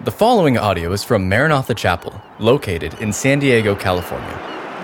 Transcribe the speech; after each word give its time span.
The 0.00 0.12
following 0.12 0.56
audio 0.56 0.92
is 0.92 1.02
from 1.02 1.28
Maranatha 1.28 1.74
Chapel, 1.74 2.22
located 2.38 2.94
in 3.00 3.12
San 3.12 3.40
Diego, 3.40 3.74
California. 3.74 4.30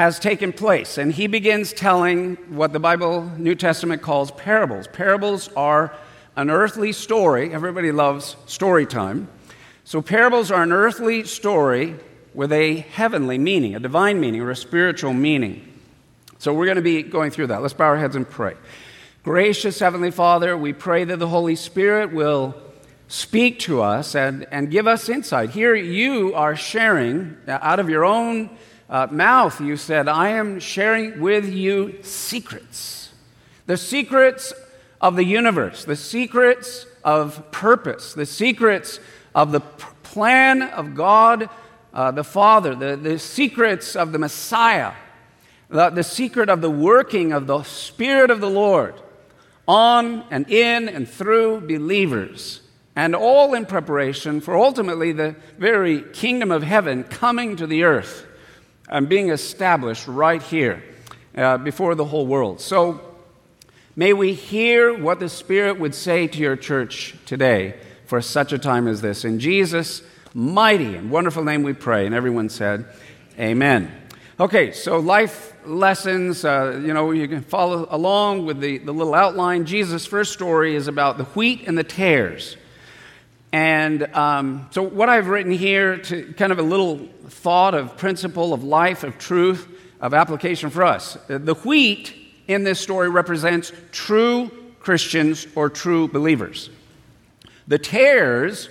has 0.00 0.18
taken 0.18 0.50
place. 0.50 0.96
And 0.96 1.12
he 1.12 1.26
begins 1.26 1.74
telling 1.74 2.36
what 2.48 2.72
the 2.72 2.80
Bible, 2.80 3.30
New 3.36 3.54
Testament, 3.54 4.00
calls 4.00 4.30
parables. 4.30 4.86
Parables 4.88 5.48
are 5.54 5.94
an 6.36 6.48
earthly 6.48 6.92
story. 6.92 7.52
Everybody 7.52 7.92
loves 7.92 8.34
story 8.46 8.86
time. 8.86 9.28
So, 9.84 10.00
parables 10.00 10.50
are 10.50 10.62
an 10.62 10.72
earthly 10.72 11.24
story 11.24 11.96
with 12.32 12.50
a 12.50 12.76
heavenly 12.76 13.36
meaning, 13.36 13.74
a 13.74 13.80
divine 13.80 14.20
meaning, 14.20 14.40
or 14.40 14.50
a 14.50 14.56
spiritual 14.56 15.12
meaning. 15.12 15.70
So, 16.38 16.54
we're 16.54 16.64
going 16.64 16.76
to 16.76 16.82
be 16.82 17.02
going 17.02 17.30
through 17.30 17.48
that. 17.48 17.60
Let's 17.60 17.74
bow 17.74 17.86
our 17.86 17.98
heads 17.98 18.16
and 18.16 18.28
pray. 18.28 18.54
Gracious 19.22 19.80
Heavenly 19.80 20.12
Father, 20.12 20.56
we 20.56 20.72
pray 20.72 21.04
that 21.04 21.18
the 21.18 21.28
Holy 21.28 21.56
Spirit 21.56 22.10
will 22.10 22.54
speak 23.08 23.58
to 23.58 23.82
us 23.82 24.14
and, 24.14 24.46
and 24.50 24.70
give 24.70 24.86
us 24.86 25.10
insight. 25.10 25.50
Here, 25.50 25.74
you 25.74 26.32
are 26.34 26.56
sharing 26.56 27.36
uh, 27.46 27.58
out 27.60 27.80
of 27.80 27.90
your 27.90 28.06
own 28.06 28.48
uh, 28.90 29.06
mouth, 29.10 29.60
you 29.60 29.78
said, 29.78 30.08
I 30.08 30.30
am 30.30 30.60
sharing 30.60 31.20
with 31.20 31.48
you 31.48 32.02
secrets. 32.02 33.12
The 33.66 33.76
secrets 33.78 34.52
of 35.00 35.16
the 35.16 35.24
universe, 35.24 35.84
the 35.84 35.96
secrets 35.96 36.86
of 37.02 37.50
purpose, 37.52 38.12
the 38.12 38.26
secrets 38.26 39.00
of 39.34 39.52
the 39.52 39.60
plan 39.60 40.62
of 40.62 40.94
God 40.94 41.48
uh, 41.92 42.10
the 42.10 42.24
Father, 42.24 42.74
the, 42.74 42.96
the 42.96 43.18
secrets 43.18 43.96
of 43.96 44.12
the 44.12 44.18
Messiah, 44.18 44.92
the, 45.68 45.90
the 45.90 46.04
secret 46.04 46.48
of 46.48 46.60
the 46.60 46.70
working 46.70 47.32
of 47.32 47.46
the 47.46 47.62
Spirit 47.62 48.30
of 48.30 48.40
the 48.40 48.50
Lord 48.50 48.94
on 49.66 50.24
and 50.30 50.48
in 50.50 50.88
and 50.88 51.08
through 51.08 51.60
believers, 51.60 52.60
and 52.96 53.14
all 53.14 53.54
in 53.54 53.66
preparation 53.66 54.40
for 54.40 54.56
ultimately 54.56 55.12
the 55.12 55.36
very 55.58 56.02
kingdom 56.02 56.50
of 56.50 56.62
heaven 56.62 57.04
coming 57.04 57.56
to 57.56 57.66
the 57.66 57.84
earth 57.84 58.26
and 58.90 59.08
being 59.08 59.30
established 59.30 60.06
right 60.06 60.42
here 60.42 60.82
uh, 61.36 61.56
before 61.58 61.94
the 61.94 62.04
whole 62.04 62.26
world. 62.26 62.60
So 62.60 63.00
may 63.96 64.12
we 64.12 64.34
hear 64.34 64.92
what 64.92 65.20
the 65.20 65.28
Spirit 65.28 65.78
would 65.78 65.94
say 65.94 66.26
to 66.26 66.38
your 66.38 66.56
church 66.56 67.14
today 67.24 67.76
for 68.06 68.20
such 68.20 68.52
a 68.52 68.58
time 68.58 68.88
as 68.88 69.00
this. 69.00 69.24
In 69.24 69.38
Jesus' 69.38 70.02
mighty 70.34 70.96
and 70.96 71.10
wonderful 71.10 71.44
name 71.44 71.62
we 71.62 71.72
pray. 71.72 72.06
And 72.06 72.14
everyone 72.14 72.48
said, 72.48 72.86
Amen. 73.38 73.90
Okay, 74.38 74.72
so 74.72 74.98
life 74.98 75.54
lessons, 75.64 76.44
uh, 76.44 76.80
you 76.82 76.94
know, 76.94 77.10
you 77.10 77.28
can 77.28 77.42
follow 77.42 77.86
along 77.90 78.46
with 78.46 78.60
the, 78.60 78.78
the 78.78 78.92
little 78.92 79.14
outline. 79.14 79.66
Jesus' 79.66 80.06
first 80.06 80.32
story 80.32 80.74
is 80.74 80.88
about 80.88 81.18
the 81.18 81.24
wheat 81.24 81.66
and 81.66 81.76
the 81.76 81.84
tares. 81.84 82.56
And 83.52 84.04
um, 84.14 84.68
so, 84.70 84.82
what 84.82 85.08
I've 85.08 85.26
written 85.26 85.52
here 85.52 85.98
to 85.98 86.32
kind 86.34 86.52
of 86.52 86.58
a 86.58 86.62
little 86.62 87.08
thought 87.28 87.74
of 87.74 87.96
principle 87.96 88.52
of 88.52 88.62
life, 88.62 89.02
of 89.02 89.18
truth, 89.18 89.66
of 90.00 90.14
application 90.14 90.70
for 90.70 90.84
us. 90.84 91.18
The 91.28 91.54
wheat 91.54 92.14
in 92.46 92.64
this 92.64 92.80
story 92.80 93.08
represents 93.08 93.72
true 93.92 94.50
Christians 94.80 95.46
or 95.54 95.68
true 95.68 96.08
believers. 96.08 96.70
The 97.68 97.78
tares 97.78 98.68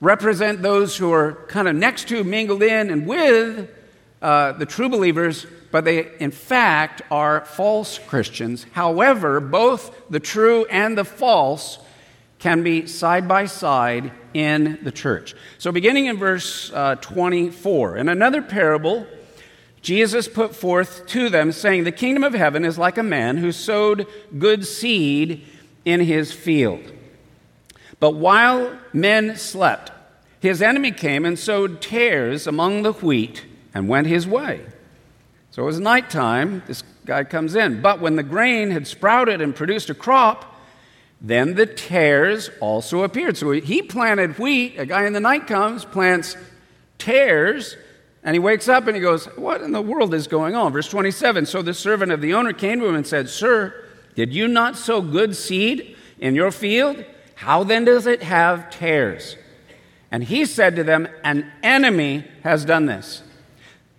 represent 0.00 0.62
those 0.62 0.96
who 0.96 1.12
are 1.12 1.44
kind 1.48 1.68
of 1.68 1.74
next 1.74 2.08
to, 2.08 2.24
mingled 2.24 2.62
in, 2.62 2.90
and 2.90 3.06
with 3.06 3.70
uh, 4.22 4.52
the 4.52 4.66
true 4.66 4.88
believers, 4.88 5.46
but 5.70 5.84
they, 5.84 6.10
in 6.18 6.30
fact, 6.30 7.02
are 7.10 7.44
false 7.44 7.98
Christians. 7.98 8.66
However, 8.72 9.40
both 9.40 9.94
the 10.10 10.20
true 10.20 10.66
and 10.66 10.96
the 10.96 11.04
false 11.04 11.78
can 12.40 12.62
be 12.62 12.86
side 12.86 13.28
by 13.28 13.46
side 13.46 14.10
in 14.34 14.78
the 14.82 14.90
church. 14.90 15.34
So, 15.58 15.70
beginning 15.70 16.06
in 16.06 16.16
verse 16.16 16.72
uh, 16.72 16.96
24, 16.96 17.98
in 17.98 18.08
another 18.08 18.42
parable, 18.42 19.06
Jesus 19.82 20.26
put 20.26 20.56
forth 20.56 21.06
to 21.08 21.28
them, 21.28 21.52
saying, 21.52 21.84
The 21.84 21.92
kingdom 21.92 22.24
of 22.24 22.34
heaven 22.34 22.64
is 22.64 22.78
like 22.78 22.98
a 22.98 23.02
man 23.02 23.36
who 23.36 23.52
sowed 23.52 24.06
good 24.38 24.66
seed 24.66 25.46
in 25.84 26.00
his 26.00 26.32
field. 26.32 26.92
But 27.98 28.14
while 28.14 28.78
men 28.92 29.36
slept, 29.36 29.92
his 30.40 30.62
enemy 30.62 30.90
came 30.92 31.26
and 31.26 31.38
sowed 31.38 31.82
tares 31.82 32.46
among 32.46 32.82
the 32.82 32.92
wheat 32.92 33.44
and 33.74 33.88
went 33.88 34.06
his 34.06 34.26
way. 34.26 34.64
So 35.50 35.62
it 35.62 35.66
was 35.66 35.80
nighttime. 35.80 36.62
This 36.66 36.82
guy 37.04 37.24
comes 37.24 37.54
in. 37.54 37.82
But 37.82 38.00
when 38.00 38.16
the 38.16 38.22
grain 38.22 38.70
had 38.70 38.86
sprouted 38.86 39.40
and 39.42 39.54
produced 39.54 39.90
a 39.90 39.94
crop, 39.94 40.49
then 41.20 41.54
the 41.54 41.66
tares 41.66 42.50
also 42.60 43.02
appeared. 43.02 43.36
So 43.36 43.50
he 43.50 43.82
planted 43.82 44.38
wheat. 44.38 44.78
A 44.78 44.86
guy 44.86 45.04
in 45.04 45.12
the 45.12 45.20
night 45.20 45.46
comes, 45.46 45.84
plants 45.84 46.36
tares, 46.98 47.76
and 48.22 48.34
he 48.34 48.38
wakes 48.38 48.68
up 48.68 48.86
and 48.86 48.94
he 48.94 49.02
goes, 49.02 49.26
What 49.36 49.60
in 49.60 49.72
the 49.72 49.82
world 49.82 50.14
is 50.14 50.26
going 50.26 50.54
on? 50.54 50.72
Verse 50.72 50.88
27 50.88 51.46
So 51.46 51.62
the 51.62 51.74
servant 51.74 52.12
of 52.12 52.20
the 52.20 52.34
owner 52.34 52.52
came 52.52 52.80
to 52.80 52.86
him 52.86 52.94
and 52.94 53.06
said, 53.06 53.28
Sir, 53.28 53.84
did 54.14 54.32
you 54.32 54.48
not 54.48 54.76
sow 54.76 55.00
good 55.00 55.36
seed 55.36 55.96
in 56.18 56.34
your 56.34 56.50
field? 56.50 57.04
How 57.36 57.64
then 57.64 57.84
does 57.84 58.06
it 58.06 58.22
have 58.22 58.70
tares? 58.70 59.36
And 60.10 60.24
he 60.24 60.44
said 60.44 60.76
to 60.76 60.84
them, 60.84 61.08
An 61.22 61.50
enemy 61.62 62.24
has 62.42 62.64
done 62.64 62.86
this. 62.86 63.22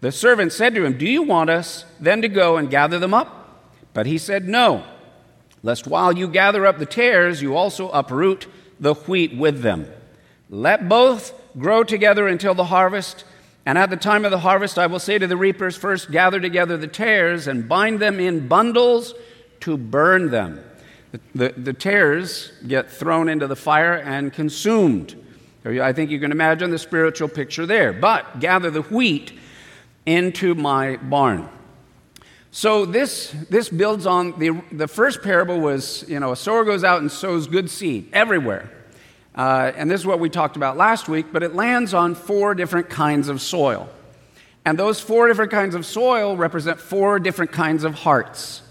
The 0.01 0.11
servant 0.11 0.53
said 0.53 0.73
to 0.75 0.85
him, 0.85 0.97
Do 0.97 1.07
you 1.07 1.21
want 1.21 1.49
us 1.51 1.85
then 1.99 2.21
to 2.23 2.27
go 2.27 2.57
and 2.57 2.69
gather 2.69 2.99
them 2.99 3.13
up? 3.13 3.63
But 3.93 4.05
he 4.05 4.17
said, 4.17 4.47
No 4.47 4.83
lest 5.63 5.87
while 5.87 6.11
you 6.11 6.27
gather 6.27 6.65
up 6.65 6.79
the 6.79 6.85
tares, 6.85 7.41
you 7.41 7.55
also 7.55 7.89
uproot 7.89 8.47
the 8.79 8.93
wheat 8.93 9.35
with 9.35 9.61
them. 9.61 9.87
Let 10.49 10.89
both 10.89 11.33
grow 11.57 11.83
together 11.83 12.27
until 12.27 12.53
the 12.53 12.65
harvest. 12.65 13.23
And 13.65 13.77
at 13.77 13.89
the 13.89 13.97
time 13.97 14.25
of 14.25 14.31
the 14.31 14.39
harvest, 14.39 14.79
I 14.79 14.87
will 14.87 14.99
say 14.99 15.19
to 15.19 15.27
the 15.27 15.37
reapers, 15.37 15.77
First 15.77 16.11
gather 16.11 16.39
together 16.39 16.77
the 16.77 16.87
tares 16.87 17.47
and 17.47 17.69
bind 17.69 17.99
them 17.99 18.19
in 18.19 18.47
bundles 18.47 19.13
to 19.61 19.77
burn 19.77 20.31
them. 20.31 20.63
The, 21.11 21.19
the, 21.35 21.49
the 21.57 21.73
tares 21.73 22.51
get 22.67 22.89
thrown 22.89 23.29
into 23.29 23.47
the 23.47 23.55
fire 23.55 23.93
and 23.93 24.33
consumed. 24.33 25.15
I 25.63 25.93
think 25.93 26.09
you 26.09 26.19
can 26.19 26.31
imagine 26.31 26.71
the 26.71 26.79
spiritual 26.79 27.27
picture 27.27 27.67
there. 27.67 27.93
But 27.93 28.39
gather 28.39 28.71
the 28.71 28.81
wheat 28.81 29.33
into 30.05 30.55
my 30.55 30.97
barn. 30.97 31.47
So 32.53 32.85
this, 32.85 33.33
this 33.49 33.69
builds 33.69 34.05
on 34.05 34.37
the, 34.37 34.61
the 34.73 34.87
first 34.89 35.21
parable 35.21 35.61
was, 35.61 36.03
you 36.09 36.19
know, 36.19 36.33
a 36.33 36.35
sower 36.35 36.65
goes 36.65 36.83
out 36.83 36.99
and 36.99 37.09
sows 37.09 37.47
good 37.47 37.69
seed 37.69 38.09
everywhere. 38.11 38.69
Uh, 39.33 39.71
and 39.77 39.89
this 39.89 40.01
is 40.01 40.05
what 40.05 40.19
we 40.19 40.29
talked 40.29 40.57
about 40.57 40.75
last 40.75 41.07
week, 41.07 41.27
but 41.31 41.43
it 41.43 41.55
lands 41.55 41.93
on 41.93 42.13
four 42.13 42.53
different 42.53 42.89
kinds 42.89 43.29
of 43.29 43.39
soil. 43.39 43.89
And 44.65 44.77
those 44.77 44.99
four 44.99 45.29
different 45.29 45.49
kinds 45.49 45.75
of 45.75 45.85
soil 45.85 46.35
represent 46.35 46.81
four 46.81 47.19
different 47.19 47.53
kinds 47.53 47.85
of 47.85 47.95
hearts. 47.95 48.61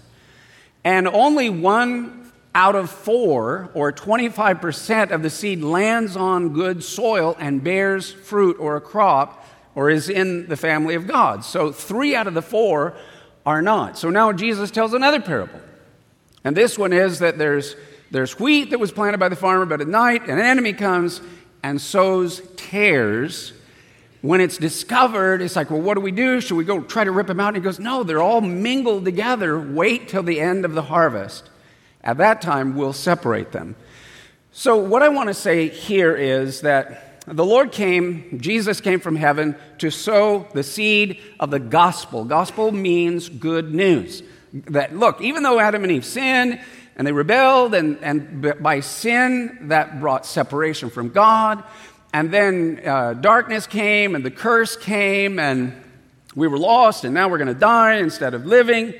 And 0.83 1.07
only 1.07 1.49
one 1.49 2.31
out 2.53 2.75
of 2.75 2.91
four, 2.91 3.71
or 3.73 3.91
25% 3.91 5.09
of 5.09 5.23
the 5.23 5.29
seed, 5.31 5.63
lands 5.63 6.15
on 6.15 6.53
good 6.53 6.83
soil 6.83 7.35
and 7.39 7.63
bears 7.63 8.11
fruit 8.11 8.57
or 8.59 8.75
a 8.75 8.81
crop 8.81 9.43
or 9.73 9.89
is 9.89 10.07
in 10.07 10.47
the 10.47 10.57
family 10.57 10.93
of 10.93 11.07
God. 11.07 11.43
So 11.43 11.71
three 11.71 12.15
out 12.15 12.27
of 12.27 12.35
the 12.35 12.41
four 12.41 12.93
are 13.45 13.61
not. 13.61 13.97
So 13.97 14.09
now 14.09 14.31
Jesus 14.31 14.71
tells 14.71 14.93
another 14.93 15.19
parable. 15.19 15.59
And 16.43 16.55
this 16.55 16.77
one 16.77 16.93
is 16.93 17.19
that 17.19 17.37
there's, 17.37 17.75
there's 18.09 18.39
wheat 18.39 18.71
that 18.71 18.79
was 18.79 18.91
planted 18.91 19.19
by 19.19 19.29
the 19.29 19.35
farmer, 19.35 19.65
but 19.65 19.81
at 19.81 19.87
night 19.87 20.27
an 20.27 20.39
enemy 20.39 20.73
comes 20.73 21.21
and 21.63 21.79
sows 21.79 22.41
tares. 22.55 23.53
When 24.21 24.39
it's 24.39 24.57
discovered, 24.57 25.41
it's 25.41 25.55
like, 25.55 25.71
well, 25.71 25.81
what 25.81 25.95
do 25.95 26.01
we 26.01 26.11
do? 26.11 26.41
Should 26.41 26.55
we 26.55 26.63
go 26.63 26.81
try 26.81 27.03
to 27.03 27.11
rip 27.11 27.27
them 27.27 27.39
out? 27.39 27.49
And 27.49 27.57
he 27.57 27.61
goes, 27.63 27.79
no, 27.79 28.03
they're 28.03 28.21
all 28.21 28.41
mingled 28.41 29.05
together. 29.05 29.59
Wait 29.59 30.07
till 30.07 30.23
the 30.23 30.39
end 30.39 30.63
of 30.63 30.73
the 30.73 30.83
harvest. 30.83 31.49
At 32.03 32.17
that 32.17 32.41
time, 32.41 32.75
we'll 32.75 32.93
separate 32.93 33.51
them. 33.51 33.75
So, 34.51 34.77
what 34.77 35.01
I 35.01 35.09
want 35.09 35.29
to 35.29 35.33
say 35.33 35.69
here 35.69 36.15
is 36.15 36.61
that 36.61 37.10
the 37.27 37.45
Lord 37.45 37.71
came, 37.71 38.39
Jesus 38.41 38.81
came 38.81 38.99
from 38.99 39.15
heaven 39.15 39.55
to 39.77 39.91
sow 39.91 40.47
the 40.53 40.63
seed 40.63 41.19
of 41.39 41.51
the 41.51 41.59
gospel. 41.59 42.25
Gospel 42.25 42.71
means 42.71 43.29
good 43.29 43.73
news. 43.73 44.23
That, 44.53 44.95
look, 44.95 45.21
even 45.21 45.43
though 45.43 45.59
Adam 45.59 45.83
and 45.83 45.91
Eve 45.91 46.03
sinned 46.03 46.59
and 46.95 47.07
they 47.07 47.11
rebelled, 47.11 47.73
and, 47.73 47.97
and 48.03 48.57
by 48.61 48.81
sin, 48.81 49.69
that 49.69 49.99
brought 49.99 50.25
separation 50.25 50.89
from 50.89 51.09
God, 51.09 51.63
and 52.13 52.31
then 52.31 52.81
uh, 52.85 53.13
darkness 53.13 53.65
came 53.67 54.15
and 54.15 54.25
the 54.25 54.31
curse 54.31 54.75
came, 54.75 55.39
and 55.39 55.73
We 56.33 56.47
were 56.47 56.57
lost, 56.57 57.03
and 57.03 57.13
now 57.13 57.27
we're 57.27 57.39
going 57.39 57.53
to 57.53 57.53
die 57.53 57.95
instead 57.95 58.33
of 58.33 58.45
living. 58.45 58.93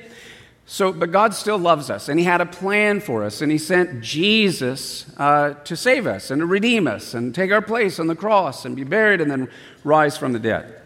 So, 0.64 0.92
but 0.92 1.10
God 1.10 1.34
still 1.34 1.58
loves 1.58 1.90
us, 1.90 2.08
and 2.08 2.18
He 2.18 2.24
had 2.24 2.40
a 2.40 2.46
plan 2.46 3.00
for 3.00 3.24
us, 3.24 3.42
and 3.42 3.50
He 3.50 3.58
sent 3.58 4.00
Jesus 4.00 5.06
uh, 5.16 5.54
to 5.64 5.76
save 5.76 6.06
us 6.06 6.30
and 6.30 6.40
to 6.40 6.46
redeem 6.46 6.86
us 6.86 7.14
and 7.14 7.34
take 7.34 7.50
our 7.50 7.62
place 7.62 7.98
on 7.98 8.06
the 8.06 8.14
cross 8.14 8.64
and 8.64 8.76
be 8.76 8.84
buried 8.84 9.20
and 9.20 9.30
then 9.30 9.50
rise 9.84 10.16
from 10.16 10.32
the 10.32 10.38
dead. 10.38 10.80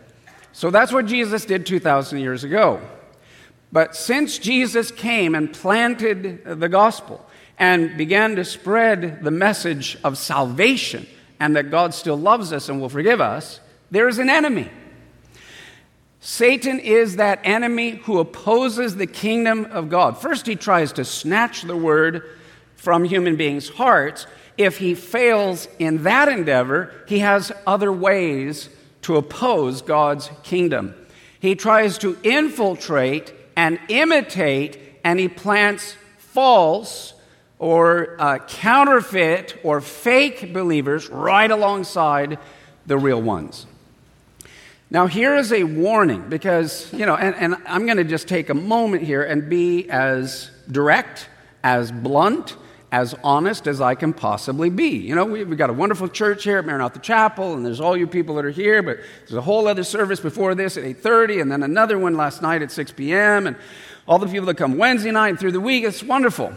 So 0.52 0.70
that's 0.70 0.93
what 0.93 1.06
Jesus 1.06 1.44
did 1.44 1.67
2,000 1.67 2.19
years 2.19 2.43
ago. 2.43 2.81
But 3.70 3.94
since 3.94 4.38
Jesus 4.38 4.90
came 4.90 5.34
and 5.34 5.52
planted 5.52 6.61
the 6.61 6.69
gospel 6.69 7.25
and 7.58 7.96
began 7.99 8.37
to 8.37 8.44
spread 8.44 9.23
the 9.23 9.31
message 9.31 9.99
of 10.02 10.17
salvation 10.17 11.06
and 11.38 11.56
that 11.56 11.70
God 11.70 11.93
still 11.93 12.17
loves 12.17 12.52
us 12.52 12.69
and 12.69 12.81
will 12.81 12.88
forgive 12.88 13.20
us, 13.20 13.61
there 13.90 14.08
is 14.08 14.19
an 14.19 14.31
enemy. 14.31 14.70
Satan 16.28 16.81
is 16.81 17.17
that 17.17 17.38
enemy 17.44 17.90
who 18.02 18.19
opposes 18.19 18.96
the 18.96 19.06
kingdom 19.06 19.64
of 19.67 19.88
God. 19.88 20.20
First, 20.20 20.49
he 20.49 20.56
tries 20.56 20.93
to 20.94 21.05
snatch 21.05 21.62
the 21.62 21.76
word 21.76 22.28
from 22.75 23.05
human 23.05 23.37
beings' 23.37 23.69
hearts. 23.69 24.26
If 24.58 24.78
he 24.78 24.96
fails 24.96 25.69
in 25.78 26.02
that 26.02 26.28
endeavor, 26.28 26.93
he 27.06 27.20
has 27.20 27.52
other 27.64 27.93
ways 27.93 28.70
to 29.02 29.14
oppose 29.14 29.82
God's 29.82 30.28
kingdom. 30.43 30.96
He 31.38 31.55
tries 31.55 31.96
to 31.99 32.19
infiltrate 32.25 33.32
and 33.55 33.78
imitate, 33.88 34.99
and 35.05 35.20
he 35.20 35.28
plants 35.28 35.94
false 36.19 37.14
or 37.61 38.17
uh, 38.20 38.38
counterfeit 38.49 39.61
or 39.62 39.81
fake 39.81 40.52
believers 40.52 41.08
right 41.08 41.52
alongside 41.52 42.40
the 42.84 42.99
real 42.99 43.23
ones. 43.23 43.67
Now, 44.97 45.07
here 45.07 45.37
is 45.37 45.53
a 45.53 45.63
warning 45.63 46.27
because, 46.27 46.91
you 46.91 47.05
know, 47.05 47.17
and, 47.17 47.35
and 47.35 47.57
I'm 47.67 47.85
going 47.85 47.99
to 47.99 48.05
just 48.05 48.29
take 48.29 48.49
a 48.49 48.55
moment 48.55 49.03
here 49.03 49.23
and 49.23 49.47
be 49.47 49.91
as 49.91 50.51
direct, 50.71 51.29
as 51.63 51.93
blunt, 51.93 52.57
as 52.91 53.15
honest 53.23 53.67
as 53.67 53.83
I 53.83 53.95
can 53.95 54.15
possibly 54.15 54.71
be. 54.71 54.89
You 54.89 55.15
know, 55.15 55.27
we, 55.27 55.41
have 55.41 55.55
got 55.59 55.69
a 55.69 55.75
wonderful 55.75 56.09
church 56.09 56.45
here 56.45 56.57
at 56.57 56.65
Maranatha 56.65 56.99
Chapel, 57.01 57.53
and 57.53 57.67
there's 57.67 57.79
all 57.79 57.95
you 57.95 58.07
people 58.07 58.37
that 58.37 58.47
are 58.47 58.51
here, 58.51 58.83
but 58.83 58.97
there's 59.19 59.35
a 59.35 59.43
whole 59.43 59.69
other 59.69 59.85
service 59.85 60.19
before 60.19 60.55
this 60.55 60.79
at 60.79 60.85
8.30, 60.85 61.43
and 61.43 61.53
then 61.53 61.63
another 61.63 61.99
one 61.99 62.17
last 62.17 62.41
night 62.41 62.63
at 62.63 62.71
6 62.71 62.93
p.m., 62.93 63.47
and 63.49 63.57
all 64.09 64.19
the 64.19 64.27
people 64.27 64.47
that 64.47 64.57
come 64.57 64.79
Wednesday 64.79 65.11
night 65.11 65.29
and 65.29 65.39
through 65.39 65.53
the 65.53 65.61
week. 65.61 65.85
It's 65.85 66.03
wonderful. 66.03 66.55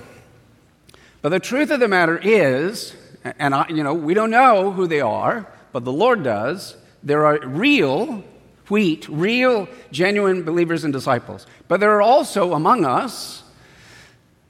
But 1.21 1.27
the 1.27 1.41
truth 1.41 1.71
of 1.71 1.81
the 1.81 1.89
matter 1.89 2.17
is, 2.17 2.95
and 3.37 3.53
I, 3.53 3.67
you 3.67 3.83
know, 3.83 3.93
we 3.93 4.13
don't 4.13 4.31
know 4.31 4.71
who 4.71 4.87
they 4.87 5.01
are, 5.01 5.45
but 5.73 5.83
the 5.83 5.91
Lord 5.91 6.23
does, 6.23 6.77
there 7.03 7.25
are 7.25 7.39
real 7.45 8.23
wheat, 8.69 9.07
real, 9.09 9.67
genuine 9.91 10.43
believers 10.43 10.83
and 10.83 10.93
disciples. 10.93 11.47
But 11.67 11.79
there 11.79 11.91
are 11.95 12.01
also 12.01 12.53
among 12.53 12.85
us 12.85 13.43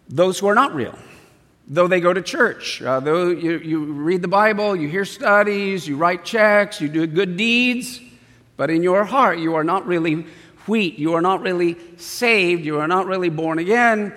those 0.10 0.40
who 0.40 0.48
are 0.48 0.56
not 0.56 0.74
real. 0.74 0.98
Though 1.68 1.88
they 1.88 2.00
go 2.00 2.12
to 2.12 2.22
church, 2.22 2.82
uh, 2.82 3.00
though 3.00 3.30
you, 3.30 3.60
you 3.60 3.84
read 3.86 4.22
the 4.24 4.28
Bible, 4.28 4.76
you 4.76 4.90
hear 4.90 5.06
studies, 5.06 5.88
you 5.88 5.98
write 5.98 6.26
checks, 6.26 6.82
you 6.82 6.90
do 6.90 7.06
good 7.06 7.38
deeds, 7.38 8.02
but 8.58 8.70
in 8.70 8.82
your 8.82 9.06
heart 9.06 9.38
you 9.38 9.56
are 9.56 9.64
not 9.64 9.86
really 9.86 10.26
wheat. 10.68 11.00
You 11.00 11.14
are 11.16 11.22
not 11.22 11.42
really 11.42 11.78
saved. 11.98 12.66
You 12.66 12.80
are 12.80 12.88
not 12.88 13.08
really 13.08 13.30
born 13.30 13.60
again. 13.60 14.14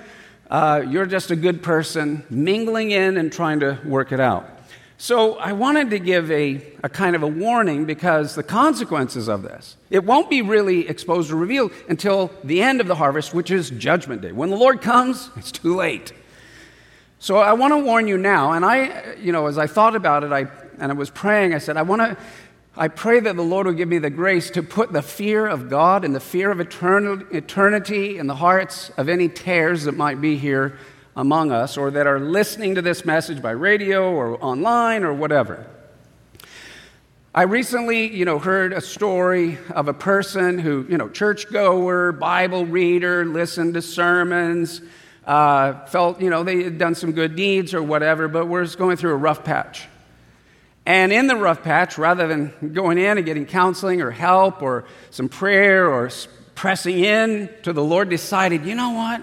Uh, 0.50 0.85
you're 0.88 1.06
just 1.06 1.31
a 1.31 1.37
good 1.37 1.62
person 1.62 2.25
mingling 2.28 2.90
in 2.90 3.17
and 3.17 3.32
trying 3.32 3.61
to 3.61 3.78
work 3.85 4.12
it 4.12 4.20
out. 4.20 4.51
So 5.02 5.34
I 5.34 5.50
wanted 5.50 5.90
to 5.90 5.99
give 5.99 6.31
a, 6.31 6.62
a 6.84 6.88
kind 6.88 7.16
of 7.16 7.25
a 7.25 7.26
warning 7.26 7.87
because 7.87 8.37
the 8.37 8.44
consequences 8.44 9.28
of 9.28 9.43
this, 9.43 9.76
it 9.90 10.04
won't 10.04 10.31
be 10.31 10.43
really 10.43 10.88
exposed 10.88 11.32
or 11.32 11.34
revealed 11.34 11.72
until 11.88 12.31
the 12.44 12.62
end 12.62 12.81
of 12.81 12.87
the 12.87 12.94
harvest, 12.94 13.34
which 13.34 13.50
is 13.50 13.70
Judgment 13.70 14.22
Day. 14.22 14.31
When 14.31 14.49
the 14.49 14.56
Lord 14.56 14.81
comes, 14.81 15.28
it's 15.34 15.50
too 15.50 15.75
late. 15.75 16.12
So 17.19 17.38
I 17.38 17.52
want 17.54 17.72
to 17.72 17.78
warn 17.78 18.06
you 18.06 18.16
now, 18.16 18.52
and 18.52 18.64
I, 18.64 19.14
you 19.14 19.32
know, 19.32 19.49
as 19.49 19.58
I 19.58 19.66
thought 19.66 19.96
about 19.96 20.22
it, 20.22 20.31
I, 20.31 20.46
and 20.78 20.93
I 20.93 20.94
was 20.94 21.10
praying, 21.10 21.52
I 21.52 21.58
said, 21.58 21.76
I 21.76 21.82
want 21.82 22.02
to, 22.02 22.16
I 22.76 22.87
pray 22.87 23.19
that 23.19 23.34
the 23.34 23.43
Lord 23.43 23.66
will 23.66 23.75
give 23.75 23.88
me 23.88 23.99
the 23.99 24.08
grace 24.08 24.50
to 24.50 24.62
put 24.62 24.93
the 24.93 25.02
fear 25.02 25.49
of 25.49 25.69
God 25.69 26.04
and 26.04 26.14
the 26.14 26.20
fear 26.20 26.52
of 26.52 26.60
eternity 26.60 28.19
in 28.19 28.28
the 28.28 28.37
hearts 28.37 28.90
of 28.90 29.08
any 29.08 29.28
tares 29.28 29.82
that 29.82 29.96
might 29.96 30.20
be 30.20 30.38
here 30.38 30.78
among 31.17 31.53
us 31.53 31.76
or 31.76 31.91
that 31.91 32.06
are 32.06 32.20
listening 32.20 32.75
to 32.76 32.82
this 32.82 33.05
message 33.05 33.43
by 33.43 33.50
radio 33.50 34.11
or 34.11 34.43
online 34.43 35.05
or 35.05 35.12
whatever. 35.12 35.67
I 37.35 37.44
recently, 37.44 38.14
you 38.14 38.26
know, 38.26 38.38
heard 38.38 38.75
a 38.75 38.81
story 38.81 39.59
of 39.70 39.88
a 39.88 39.94
person 39.94 40.59
who, 40.59 40.87
you 40.88 40.99
know, 40.99 41.09
churchgoer, 41.09 42.12
Bible 42.12 42.67
reader, 42.67 43.25
listened 43.25 43.73
to 43.75 43.82
sermons, 43.82 44.82
uh, 45.26 45.87
felt, 45.87 46.20
you 46.20 46.29
know, 46.29 46.43
they 46.43 46.62
had 46.62 46.76
done 46.76 46.94
some 46.94 47.12
good 47.12 47.35
deeds 47.35 47.73
or 47.73 47.82
whatever, 47.82 48.29
but 48.29 48.49
was 48.49 48.76
going 48.76 48.99
through 48.99 49.12
a 49.12 49.17
rough 49.17 49.44
patch. 49.44 49.87
And 50.85 51.12
in 51.12 51.26
the 51.26 51.37
rough 51.37 51.62
patch, 51.62 51.97
rather 51.97 52.26
than 52.26 52.73
going 52.75 52.99
in 52.99 53.17
and 53.17 53.25
getting 53.25 53.47
counseling 53.47 54.03
or 54.03 54.11
help 54.11 54.61
or 54.61 54.85
some 55.11 55.29
prayer 55.29 55.88
or 55.88 56.11
pressing 56.55 56.99
in 56.99 57.49
to 57.62 57.73
the 57.73 57.85
Lord, 57.85 58.11
decided, 58.11 58.67
you 58.67 58.75
know 58.75 58.91
what? 58.91 59.23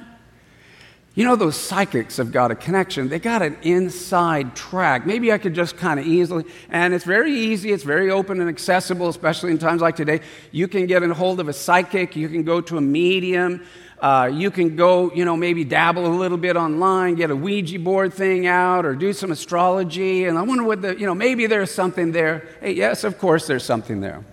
You 1.20 1.26
know, 1.26 1.36
those 1.36 1.58
psychics 1.58 2.16
have 2.16 2.32
got 2.32 2.50
a 2.50 2.56
connection. 2.56 3.10
They 3.10 3.20
got 3.20 3.42
an 3.42 3.58
inside 3.62 4.56
track. 4.56 5.06
Maybe 5.06 5.34
I 5.34 5.38
could 5.38 5.54
just 5.54 5.76
kind 5.76 6.00
of 6.00 6.08
easily, 6.08 6.46
and 6.70 6.94
it's 6.94 7.04
very 7.04 7.34
easy, 7.34 7.74
it's 7.74 7.84
very 7.84 8.10
open 8.10 8.40
and 8.40 8.50
accessible, 8.50 9.10
especially 9.10 9.52
in 9.52 9.58
times 9.58 9.82
like 9.82 9.98
today. 9.98 10.22
You 10.54 10.70
can 10.70 10.86
get 10.86 11.04
a 11.04 11.14
hold 11.14 11.42
of 11.42 11.50
a 11.50 11.52
psychic, 11.52 12.16
you 12.16 12.30
can 12.30 12.44
go 12.44 12.62
to 12.62 12.78
a 12.78 12.82
medium, 12.82 13.66
uh, 14.00 14.32
you 14.34 14.50
can 14.50 14.78
go, 14.78 15.12
you 15.14 15.26
know, 15.26 15.36
maybe 15.36 15.66
dabble 15.66 16.08
a 16.08 16.08
little 16.08 16.38
bit 16.38 16.56
online, 16.56 17.16
get 17.16 17.32
a 17.32 17.36
Ouija 17.36 17.80
board 17.80 18.14
thing 18.14 18.48
out, 18.48 18.86
or 18.86 18.96
do 18.96 19.12
some 19.12 19.34
astrology. 19.34 20.24
And 20.24 20.38
I 20.38 20.44
wonder 20.44 20.64
what 20.64 20.82
the, 20.82 20.98
you 20.98 21.06
know, 21.06 21.16
maybe 21.16 21.48
there's 21.48 21.70
something 21.70 22.14
there. 22.14 22.48
Hey, 22.62 22.72
yes, 22.72 23.04
of 23.04 23.18
course 23.18 23.46
there's 23.46 23.66
something 23.66 24.00
there. 24.00 24.24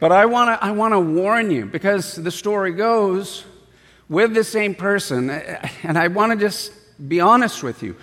But 0.00 0.10
I 0.10 0.26
want 0.26 0.48
to 0.48 0.66
I 0.66 0.72
wanna 0.72 0.98
warn 0.98 1.52
you 1.52 1.64
because 1.64 2.16
the 2.16 2.32
story 2.32 2.72
goes 2.72 3.44
with 4.08 4.34
the 4.34 4.44
same 4.44 4.74
person, 4.74 5.30
and 5.30 5.98
I 5.98 6.08
want 6.08 6.32
to 6.32 6.38
just 6.38 6.72
be 7.08 7.20
honest 7.20 7.62
with 7.62 7.82
you. 7.82 7.96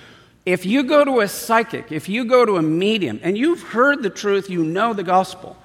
If 0.45 0.65
you 0.65 0.83
go 0.83 1.05
to 1.05 1.19
a 1.19 1.27
psychic, 1.27 1.91
if 1.91 2.09
you 2.09 2.25
go 2.25 2.45
to 2.45 2.57
a 2.57 2.61
medium, 2.61 3.19
and 3.21 3.37
you've 3.37 3.61
heard 3.61 4.01
the 4.01 4.09
truth, 4.09 4.49
you 4.49 4.63
know 4.63 4.93
the 4.93 5.03
gospel, 5.03 5.55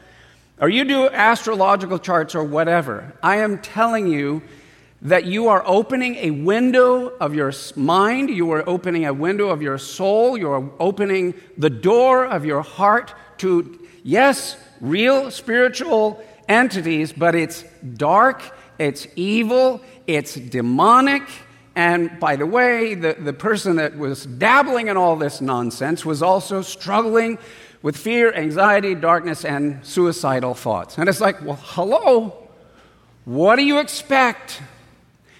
or 0.60 0.68
you 0.68 0.84
do 0.84 1.08
astrological 1.08 1.98
charts 1.98 2.34
or 2.34 2.44
whatever, 2.44 3.14
I 3.22 3.36
am 3.36 3.58
telling 3.58 4.06
you 4.06 4.42
that 5.02 5.24
you 5.24 5.48
are 5.48 5.62
opening 5.66 6.16
a 6.16 6.30
window 6.30 7.08
of 7.08 7.34
your 7.34 7.52
mind, 7.74 8.30
you 8.30 8.50
are 8.52 8.68
opening 8.68 9.06
a 9.06 9.14
window 9.14 9.48
of 9.48 9.62
your 9.62 9.78
soul, 9.78 10.36
you 10.36 10.50
are 10.50 10.70
opening 10.78 11.34
the 11.56 11.70
door 11.70 12.24
of 12.26 12.44
your 12.44 12.62
heart 12.62 13.14
to, 13.38 13.78
yes, 14.02 14.56
real 14.80 15.30
spiritual 15.30 16.22
entities, 16.48 17.12
but 17.12 17.34
it's 17.34 17.62
dark, 17.96 18.42
it's 18.78 19.06
evil, 19.16 19.80
it's 20.06 20.34
demonic. 20.34 21.22
And 21.74 22.18
by 22.18 22.36
the 22.36 22.46
way, 22.46 22.94
the, 22.94 23.16
the 23.18 23.32
person 23.32 23.76
that 23.76 23.98
was 23.98 24.24
dabbling 24.24 24.88
in 24.88 24.96
all 24.96 25.16
this 25.16 25.40
nonsense 25.40 26.06
was 26.06 26.22
also 26.22 26.62
struggling 26.62 27.38
with 27.82 27.96
fear, 27.96 28.32
anxiety, 28.32 28.94
darkness, 28.94 29.44
and 29.44 29.84
suicidal 29.84 30.54
thoughts. 30.54 30.96
And 30.98 31.08
it's 31.08 31.20
like, 31.20 31.42
well, 31.44 31.58
hello, 31.62 32.48
what 33.26 33.56
do 33.56 33.64
you 33.64 33.78
expect? 33.78 34.62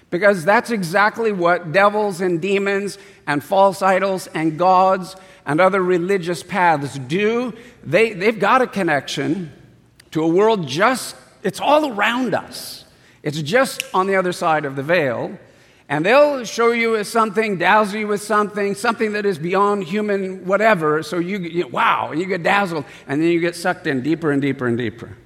Because 0.09 0.45
that's 0.45 0.69
exactly 0.69 1.31
what 1.31 1.71
devils 1.71 2.21
and 2.21 2.41
demons 2.41 2.97
and 3.25 3.43
false 3.43 3.81
idols 3.81 4.27
and 4.27 4.57
gods 4.57 5.15
and 5.45 5.59
other 5.59 5.81
religious 5.81 6.43
paths 6.43 6.99
do. 6.99 7.53
They, 7.83 8.13
they've 8.13 8.39
got 8.39 8.61
a 8.61 8.67
connection 8.67 9.51
to 10.11 10.23
a 10.23 10.27
world 10.27 10.67
just, 10.67 11.15
it's 11.43 11.59
all 11.59 11.91
around 11.91 12.33
us. 12.33 12.85
It's 13.27 13.41
just 13.41 13.83
on 13.93 14.07
the 14.07 14.15
other 14.15 14.31
side 14.31 14.63
of 14.63 14.77
the 14.77 14.83
veil. 14.83 15.37
And 15.89 16.05
they'll 16.05 16.45
show 16.45 16.71
you 16.71 17.03
something, 17.03 17.57
dazzle 17.57 17.99
you 17.99 18.07
with 18.07 18.21
something, 18.21 18.73
something 18.73 19.11
that 19.11 19.25
is 19.25 19.37
beyond 19.37 19.83
human 19.83 20.45
whatever. 20.45 21.03
So 21.03 21.19
you, 21.19 21.39
you 21.39 21.67
wow, 21.67 22.13
you 22.13 22.25
get 22.25 22.41
dazzled, 22.41 22.85
and 23.05 23.21
then 23.21 23.27
you 23.27 23.41
get 23.41 23.53
sucked 23.53 23.85
in 23.85 24.01
deeper 24.01 24.31
and 24.31 24.41
deeper 24.41 24.65
and 24.65 24.77
deeper. 24.77 25.17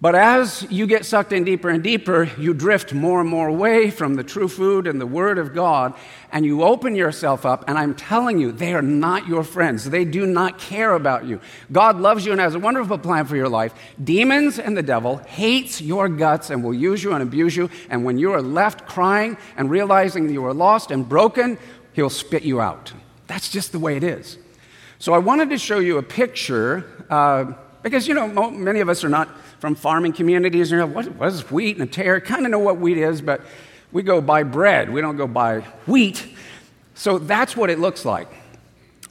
But 0.00 0.14
as 0.14 0.64
you 0.70 0.86
get 0.86 1.04
sucked 1.04 1.32
in 1.32 1.42
deeper 1.42 1.68
and 1.68 1.82
deeper, 1.82 2.30
you 2.38 2.54
drift 2.54 2.94
more 2.94 3.20
and 3.20 3.28
more 3.28 3.48
away 3.48 3.90
from 3.90 4.14
the 4.14 4.22
true 4.22 4.46
food 4.46 4.86
and 4.86 5.00
the 5.00 5.06
Word 5.06 5.38
of 5.38 5.54
God, 5.54 5.92
and 6.30 6.46
you 6.46 6.62
open 6.62 6.94
yourself 6.94 7.44
up. 7.44 7.64
And 7.66 7.76
I'm 7.76 7.96
telling 7.96 8.38
you, 8.38 8.52
they 8.52 8.74
are 8.74 8.82
not 8.82 9.26
your 9.26 9.42
friends. 9.42 9.90
They 9.90 10.04
do 10.04 10.24
not 10.24 10.56
care 10.60 10.92
about 10.92 11.24
you. 11.24 11.40
God 11.72 11.98
loves 11.98 12.24
you 12.24 12.30
and 12.30 12.40
has 12.40 12.54
a 12.54 12.60
wonderful 12.60 12.96
plan 12.96 13.24
for 13.24 13.34
your 13.34 13.48
life. 13.48 13.74
Demons 14.02 14.60
and 14.60 14.76
the 14.76 14.84
devil 14.84 15.16
hates 15.16 15.80
your 15.80 16.08
guts 16.08 16.50
and 16.50 16.62
will 16.62 16.74
use 16.74 17.02
you 17.02 17.12
and 17.14 17.22
abuse 17.22 17.56
you. 17.56 17.68
And 17.90 18.04
when 18.04 18.18
you 18.18 18.32
are 18.34 18.42
left 18.42 18.86
crying 18.86 19.36
and 19.56 19.68
realizing 19.68 20.30
you 20.30 20.46
are 20.46 20.54
lost 20.54 20.92
and 20.92 21.08
broken, 21.08 21.58
he'll 21.92 22.08
spit 22.08 22.44
you 22.44 22.60
out. 22.60 22.92
That's 23.26 23.48
just 23.48 23.72
the 23.72 23.80
way 23.80 23.96
it 23.96 24.04
is. 24.04 24.38
So 25.00 25.12
I 25.12 25.18
wanted 25.18 25.50
to 25.50 25.58
show 25.58 25.80
you 25.80 25.98
a 25.98 26.04
picture 26.04 27.04
uh, 27.10 27.52
because, 27.82 28.06
you 28.06 28.14
know, 28.14 28.50
many 28.50 28.78
of 28.78 28.88
us 28.88 29.02
are 29.02 29.08
not 29.08 29.28
from 29.58 29.74
farming 29.74 30.12
communities. 30.12 30.70
And 30.70 30.78
you're 30.78 30.86
like, 30.86 30.94
what, 30.94 31.16
what 31.16 31.28
is 31.28 31.50
wheat 31.50 31.76
and 31.78 31.88
a 31.88 31.90
tare? 31.90 32.20
Kind 32.20 32.44
of 32.44 32.50
know 32.50 32.58
what 32.58 32.78
wheat 32.78 32.98
is, 32.98 33.20
but 33.20 33.42
we 33.92 34.02
go 34.02 34.20
buy 34.20 34.42
bread. 34.42 34.90
We 34.90 35.00
don't 35.00 35.16
go 35.16 35.26
buy 35.26 35.60
wheat. 35.86 36.26
So 36.94 37.18
that's 37.18 37.56
what 37.56 37.70
it 37.70 37.78
looks 37.78 38.04
like. 38.04 38.28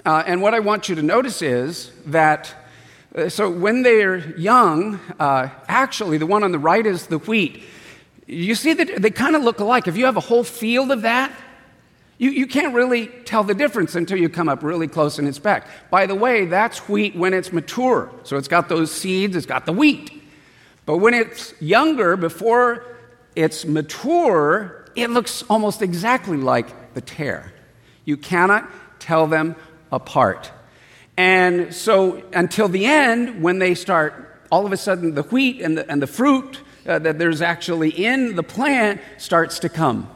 Uh, 0.05 0.23
and 0.25 0.41
what 0.41 0.53
I 0.53 0.59
want 0.59 0.89
you 0.89 0.95
to 0.95 1.01
notice 1.01 1.41
is 1.41 1.91
that, 2.05 2.53
uh, 3.15 3.29
so 3.29 3.49
when 3.49 3.83
they're 3.83 4.37
young, 4.37 4.99
uh, 5.19 5.49
actually, 5.67 6.17
the 6.17 6.25
one 6.25 6.43
on 6.43 6.51
the 6.51 6.59
right 6.59 6.85
is 6.85 7.07
the 7.07 7.17
wheat. 7.17 7.63
You 8.25 8.55
see 8.55 8.73
that 8.73 9.01
they 9.01 9.09
kind 9.09 9.35
of 9.35 9.43
look 9.43 9.59
alike. 9.59 9.87
If 9.87 9.97
you 9.97 10.05
have 10.05 10.17
a 10.17 10.21
whole 10.21 10.43
field 10.43 10.91
of 10.91 11.01
that, 11.01 11.31
you, 12.17 12.31
you 12.31 12.47
can't 12.47 12.73
really 12.73 13.07
tell 13.25 13.43
the 13.43 13.53
difference 13.53 13.95
until 13.95 14.17
you 14.17 14.27
come 14.27 14.49
up 14.49 14.63
really 14.63 14.87
close 14.87 15.19
and 15.19 15.27
inspect. 15.27 15.67
By 15.91 16.05
the 16.05 16.15
way, 16.15 16.45
that's 16.45 16.89
wheat 16.89 17.15
when 17.15 17.33
it's 17.33 17.53
mature. 17.53 18.11
So 18.23 18.37
it's 18.37 18.47
got 18.47 18.69
those 18.69 18.91
seeds, 18.91 19.35
it's 19.35 19.45
got 19.45 19.65
the 19.65 19.73
wheat. 19.73 20.16
But 20.87 20.97
when 20.99 21.13
it's 21.13 21.53
younger, 21.61 22.15
before 22.15 22.85
it's 23.35 23.65
mature, 23.65 24.85
it 24.95 25.09
looks 25.09 25.43
almost 25.49 25.81
exactly 25.81 26.37
like 26.37 26.93
the 26.93 27.01
tare. 27.01 27.51
You 28.05 28.15
cannot 28.15 28.71
tell 28.97 29.27
them 29.27 29.57
apart. 29.91 30.49
And 31.17 31.75
so 31.75 32.23
until 32.31 32.69
the 32.69 32.85
end, 32.85 33.43
when 33.43 33.59
they 33.59 33.75
start, 33.75 34.41
all 34.49 34.65
of 34.65 34.71
a 34.71 34.77
sudden, 34.77 35.13
the 35.13 35.23
wheat 35.23 35.61
and 35.61 35.77
the, 35.77 35.91
and 35.91 36.01
the 36.01 36.07
fruit 36.07 36.61
uh, 36.87 36.99
that 36.99 37.19
there's 37.19 37.41
actually 37.41 37.89
in 37.89 38.37
the 38.37 38.43
plant 38.43 39.01
starts 39.17 39.59
to 39.59 39.69
come. 39.69 40.09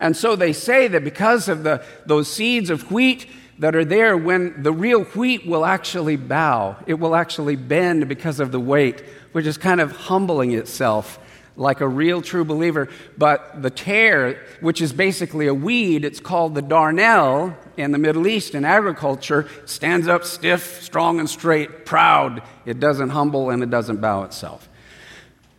And 0.00 0.16
so 0.16 0.34
they 0.34 0.54
say 0.54 0.88
that 0.88 1.04
because 1.04 1.50
of 1.50 1.62
the, 1.62 1.84
those 2.06 2.32
seeds 2.32 2.70
of 2.70 2.90
wheat 2.90 3.28
that 3.58 3.76
are 3.76 3.84
there, 3.84 4.16
when 4.16 4.62
the 4.62 4.72
real 4.72 5.04
wheat 5.04 5.46
will 5.46 5.66
actually 5.66 6.16
bow, 6.16 6.76
it 6.86 6.94
will 6.94 7.14
actually 7.14 7.56
bend 7.56 8.08
because 8.08 8.40
of 8.40 8.50
the 8.50 8.58
weight, 8.58 9.04
which 9.34 9.46
is 9.46 9.58
kind 9.58 9.80
of 9.80 9.90
humbling 9.90 10.52
itself 10.52 11.18
like 11.56 11.80
a 11.80 11.88
real 11.88 12.22
true 12.22 12.44
believer. 12.44 12.88
But 13.18 13.62
the 13.62 13.70
tare, 13.70 14.40
which 14.60 14.80
is 14.80 14.92
basically 14.92 15.48
a 15.48 15.54
weed, 15.54 16.04
it's 16.04 16.20
called 16.20 16.54
the 16.54 16.62
darnel 16.62 17.56
in 17.76 17.90
the 17.90 17.98
Middle 17.98 18.28
East 18.28 18.54
in 18.54 18.64
agriculture, 18.64 19.48
stands 19.66 20.06
up 20.06 20.24
stiff, 20.24 20.80
strong, 20.82 21.18
and 21.18 21.28
straight, 21.28 21.84
proud. 21.84 22.42
It 22.64 22.78
doesn't 22.78 23.10
humble 23.10 23.50
and 23.50 23.60
it 23.60 23.70
doesn't 23.70 24.00
bow 24.00 24.22
itself. 24.22 24.68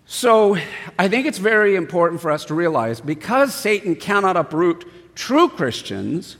So 0.06 0.56
I 0.98 1.10
think 1.10 1.26
it's 1.26 1.40
very 1.40 1.76
important 1.76 2.22
for 2.22 2.32
us 2.32 2.46
to 2.46 2.54
realize 2.54 3.02
because 3.02 3.54
Satan 3.54 3.98
cannot 3.98 4.38
uproot 4.38 4.86
true 5.16 5.50
Christians, 5.50 6.38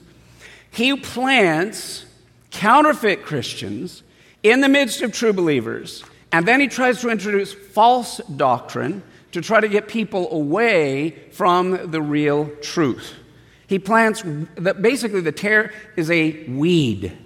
he 0.72 0.96
plants 0.96 2.06
counterfeit 2.52 3.24
Christians 3.24 4.04
in 4.42 4.62
the 4.62 4.70
midst 4.70 5.02
of 5.02 5.12
true 5.12 5.34
believers, 5.34 6.06
and 6.36 6.46
then 6.46 6.60
he 6.60 6.68
tries 6.68 7.00
to 7.00 7.08
introduce 7.08 7.54
false 7.54 8.18
doctrine 8.36 9.02
to 9.32 9.40
try 9.40 9.62
to 9.62 9.70
get 9.70 9.88
people 9.88 10.30
away 10.34 11.12
from 11.32 11.92
the 11.92 12.02
real 12.02 12.50
truth. 12.62 13.14
He 13.68 13.80
plants 13.80 14.22
that 14.56 14.82
basically 14.82 15.22
the 15.22 15.32
tare 15.32 15.72
is 15.96 16.12
a 16.12 16.44
weed. 16.50 17.18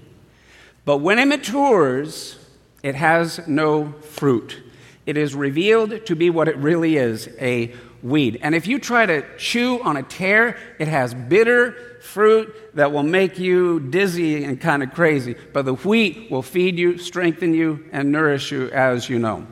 But 0.85 0.97
when 0.97 1.17
it 1.17 1.25
matures, 1.25 2.37
it 2.83 2.93
has 2.93 3.39
no 3.47 3.93
fruit 3.93 4.61
it 5.09 5.17
is 5.17 5.33
revealed 5.33 6.05
to 6.05 6.15
be 6.15 6.29
what 6.29 6.47
it 6.47 6.55
really 6.57 6.95
is 6.95 7.29
a 7.39 7.73
weed. 8.03 8.39
And 8.41 8.55
if 8.55 8.67
you 8.67 8.79
try 8.79 9.05
to 9.05 9.25
chew 9.37 9.81
on 9.81 9.97
a 9.97 10.03
tare, 10.03 10.57
it 10.79 10.87
has 10.87 11.13
bitter 11.13 11.75
fruit 12.01 12.75
that 12.75 12.91
will 12.91 13.03
make 13.03 13.37
you 13.37 13.79
dizzy 13.79 14.43
and 14.43 14.59
kind 14.59 14.83
of 14.83 14.93
crazy. 14.93 15.35
But 15.53 15.65
the 15.65 15.75
wheat 15.75 16.31
will 16.31 16.41
feed 16.41 16.77
you, 16.77 16.97
strengthen 16.97 17.53
you, 17.53 17.85
and 17.91 18.11
nourish 18.11 18.51
you 18.51 18.69
as 18.71 19.09
you 19.09 19.19
know. 19.19 19.45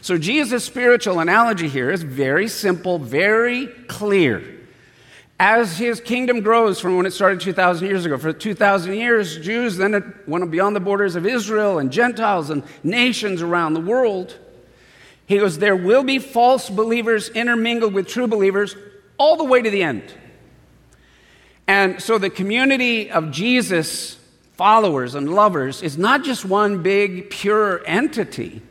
So, 0.00 0.18
Jesus' 0.18 0.64
spiritual 0.64 1.20
analogy 1.20 1.68
here 1.68 1.90
is 1.90 2.02
very 2.02 2.48
simple, 2.48 2.98
very 2.98 3.66
clear. 3.88 4.42
As 5.40 5.78
his 5.78 6.00
kingdom 6.00 6.40
grows 6.42 6.78
from 6.78 6.96
when 6.96 7.06
it 7.06 7.12
started 7.12 7.40
2,000 7.40 7.88
years 7.88 8.06
ago, 8.06 8.18
for 8.18 8.32
2,000 8.32 8.94
years, 8.94 9.38
Jews 9.38 9.76
then 9.76 10.14
went 10.26 10.48
beyond 10.50 10.76
the 10.76 10.80
borders 10.80 11.16
of 11.16 11.26
Israel 11.26 11.78
and 11.78 11.90
Gentiles 11.90 12.50
and 12.50 12.62
nations 12.82 13.42
around 13.42 13.74
the 13.74 13.80
world. 13.80 14.38
He 15.26 15.38
goes, 15.38 15.58
There 15.58 15.76
will 15.76 16.04
be 16.04 16.18
false 16.18 16.68
believers 16.68 17.28
intermingled 17.30 17.94
with 17.94 18.08
true 18.08 18.26
believers 18.26 18.76
all 19.18 19.36
the 19.36 19.44
way 19.44 19.62
to 19.62 19.70
the 19.70 19.82
end. 19.82 20.02
And 21.66 22.02
so 22.02 22.18
the 22.18 22.30
community 22.30 23.10
of 23.10 23.30
Jesus 23.30 24.18
followers 24.52 25.14
and 25.14 25.34
lovers 25.34 25.82
is 25.82 25.98
not 25.98 26.24
just 26.24 26.44
one 26.44 26.82
big, 26.82 27.30
pure 27.30 27.82
entity, 27.86 28.62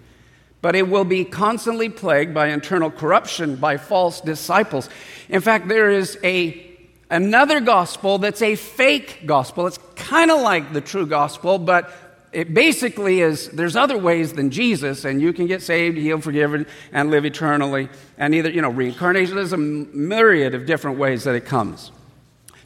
but 0.62 0.76
it 0.76 0.88
will 0.88 1.04
be 1.04 1.26
constantly 1.26 1.90
plagued 1.90 2.34
by 2.34 2.48
internal 2.48 2.90
corruption, 2.90 3.58
by 3.58 3.78
false 3.78 4.22
disciples. 4.22 4.90
In 5.28 5.42
fact, 5.42 5.68
there 5.68 5.90
is 5.90 6.18
a 6.24 6.70
another 7.10 7.60
gospel 7.60 8.18
that's 8.18 8.42
a 8.42 8.56
fake 8.56 9.24
gospel. 9.26 9.68
It's 9.68 9.78
kind 9.96 10.32
of 10.32 10.42
like 10.42 10.74
the 10.74 10.82
true 10.82 11.06
gospel, 11.06 11.60
but 11.60 11.92
it 12.34 12.54
basically 12.54 13.22
is 13.22 13.50
there's 13.50 13.76
other 13.76 13.98
ways 13.98 14.34
than 14.34 14.50
Jesus, 14.50 15.06
and 15.06 15.22
you 15.22 15.34
can 15.34 15.48
get 15.48 15.62
saved, 15.62 15.98
healed, 15.98 16.24
forgiven, 16.24 16.66
and 16.92 17.12
live 17.12 17.26
eternally. 17.26 17.90
And 18.18 18.34
either, 18.34 18.50
you 18.50 18.62
know, 18.62 18.70
reincarnation, 18.70 19.36
there's 19.36 19.54
a 19.54 19.58
myriad 19.58 20.56
of 20.56 20.66
different 20.66 20.98
ways 20.98 21.24
that 21.24 21.36
it 21.36 21.46
comes. 21.46 21.92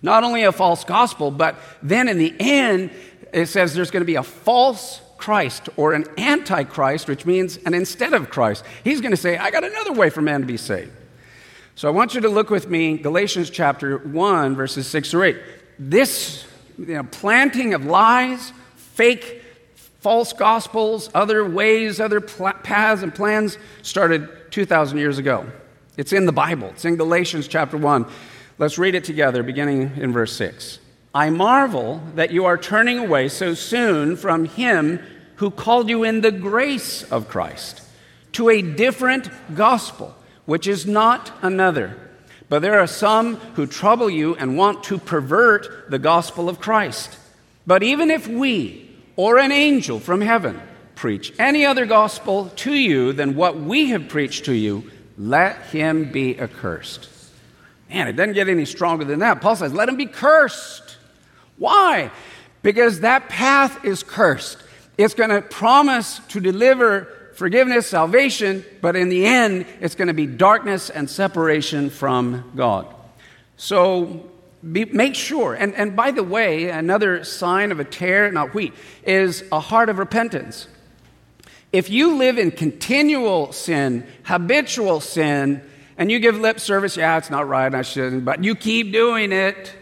Not 0.02 0.24
only 0.24 0.44
a 0.44 0.52
false 0.52 0.84
gospel, 0.84 1.32
but 1.32 1.58
then 1.82 2.08
in 2.08 2.18
the 2.18 2.34
end, 2.40 2.92
it 3.34 3.48
says 3.48 3.74
there's 3.74 3.92
going 3.92 4.02
to 4.02 4.08
be 4.08 4.16
a 4.16 4.24
false 4.24 5.02
Christ 5.18 5.70
or 5.76 5.94
an 5.94 6.06
antichrist, 6.18 7.08
which 7.08 7.26
means 7.26 7.58
an 7.58 7.74
instead 7.74 8.14
of 8.14 8.30
Christ. 8.30 8.64
He's 8.84 9.02
going 9.02 9.12
to 9.12 9.18
say, 9.18 9.38
I 9.38 9.52
got 9.52 9.64
another 9.64 9.94
way 9.94 10.10
for 10.10 10.22
man 10.22 10.42
to 10.42 10.48
be 10.48 10.58
saved. 10.58 10.92
So 11.76 11.88
I 11.88 11.92
want 11.92 12.16
you 12.16 12.22
to 12.22 12.30
look 12.30 12.50
with 12.50 12.70
me, 12.70 12.98
Galatians 12.98 13.50
chapter 13.50 13.98
1, 13.98 14.56
verses 14.56 14.88
6 14.88 15.14
or 15.14 15.24
8. 15.24 15.38
This 15.78 16.46
you 16.78 16.96
know, 16.96 17.04
planting 17.04 17.74
of 17.74 17.86
lies, 17.86 18.52
fake 18.76 19.44
false 20.00 20.34
gospels, 20.34 21.10
other 21.14 21.48
ways, 21.48 22.00
other 22.00 22.22
pl- 22.22 22.54
paths 22.64 23.04
and 23.04 23.14
plans 23.14 23.58
started 23.82 24.52
2,000 24.52 24.98
years 24.98 25.18
ago. 25.18 25.46
It's 25.98 26.14
in 26.14 26.26
the 26.26 26.32
Bible, 26.32 26.70
it's 26.70 26.86
in 26.86 26.96
Galatians 26.96 27.48
chapter 27.48 27.78
1. 27.78 28.06
Let's 28.60 28.78
read 28.78 28.96
it 28.96 29.04
together, 29.04 29.44
beginning 29.44 29.92
in 29.98 30.14
verse 30.14 30.34
6. 30.36 30.80
I 31.14 31.30
marvel 31.30 32.02
that 32.16 32.32
you 32.32 32.46
are 32.46 32.58
turning 32.58 33.00
away 33.00 33.30
so 33.30 33.54
soon 33.54 34.16
from 34.16 34.46
him 34.46 35.00
who 35.36 35.52
called 35.52 35.90
you 35.90 36.04
in 36.04 36.22
the 36.22 36.32
grace 36.32 37.04
of 37.04 37.28
Christ 37.28 37.82
to 38.34 38.50
a 38.50 38.62
different 38.62 39.30
gospel, 39.56 40.16
which 40.46 40.68
is 40.68 40.86
not 40.86 41.32
another. 41.42 41.98
But 42.50 42.62
there 42.62 42.80
are 42.80 42.88
some 42.88 43.36
who 43.56 43.66
trouble 43.66 44.10
you 44.10 44.36
and 44.36 44.58
want 44.58 44.84
to 44.86 44.98
pervert 44.98 45.90
the 45.90 46.00
gospel 46.00 46.50
of 46.50 46.60
Christ. 46.60 47.18
But 47.66 47.84
even 47.84 48.12
if 48.12 48.28
we, 48.28 48.87
or 49.18 49.38
an 49.38 49.52
angel 49.52 50.00
from 50.00 50.22
heaven 50.22 50.62
preach 50.96 51.34
any 51.38 51.66
other 51.66 51.86
gospel 51.86 52.50
to 52.56 52.74
you 52.74 53.12
than 53.12 53.36
what 53.36 53.60
we 53.60 53.90
have 53.90 54.08
preached 54.08 54.46
to 54.46 54.54
you, 54.54 54.90
let 55.18 55.58
him 55.66 56.12
be 56.12 56.40
accursed. 56.40 57.10
Man, 57.90 58.08
it 58.08 58.14
doesn't 58.14 58.34
get 58.34 58.48
any 58.48 58.66
stronger 58.66 59.06
than 59.06 59.20
that. 59.20 59.42
Paul 59.42 59.56
says, 59.56 59.74
let 59.74 59.90
him 59.90 59.98
be 59.98 60.06
cursed. 60.06 60.98
Why? 61.58 62.12
Because 62.62 63.02
that 63.02 63.30
path 63.30 63.84
is 63.84 64.04
cursed. 64.04 64.58
It's 64.98 65.14
going 65.14 65.30
to 65.30 65.42
promise 65.42 66.20
to 66.30 66.40
deliver 66.40 67.08
forgiveness, 67.36 67.88
salvation, 67.88 68.66
but 68.82 68.96
in 68.96 69.10
the 69.10 69.26
end, 69.26 69.66
it's 69.80 69.96
going 69.96 70.08
to 70.08 70.14
be 70.14 70.26
darkness 70.26 70.90
and 70.90 71.10
separation 71.10 71.90
from 71.90 72.52
God. 72.56 72.88
So 73.58 74.30
be, 74.72 74.86
make 74.86 75.16
sure, 75.16 75.54
and, 75.54 75.76
and 75.76 75.96
by 75.96 76.12
the 76.12 76.24
way, 76.24 76.70
another 76.70 77.24
sign 77.24 77.72
of 77.72 77.80
a 77.80 77.84
tare, 77.84 78.32
not 78.32 78.54
wheat, 78.54 78.74
is 79.04 79.44
a 79.52 79.60
heart 79.60 79.90
of 79.90 80.00
repentance. 80.00 80.68
If 81.72 81.90
you 81.90 82.16
live 82.16 82.38
in 82.38 82.52
continual 82.52 83.52
sin, 83.52 84.08
habitual 84.24 85.00
sin, 85.00 85.62
and 85.98 86.12
you 86.12 86.20
give 86.20 86.40
lip 86.40 86.60
service, 86.60 86.98
yeah, 86.98 87.18
it's 87.18 87.30
not 87.30 87.48
right, 87.48 87.74
I 87.74 87.82
shouldn't, 87.82 88.26
but 88.26 88.44
you 88.44 88.56
keep 88.56 88.92
doing 88.92 89.32
it 89.32 89.74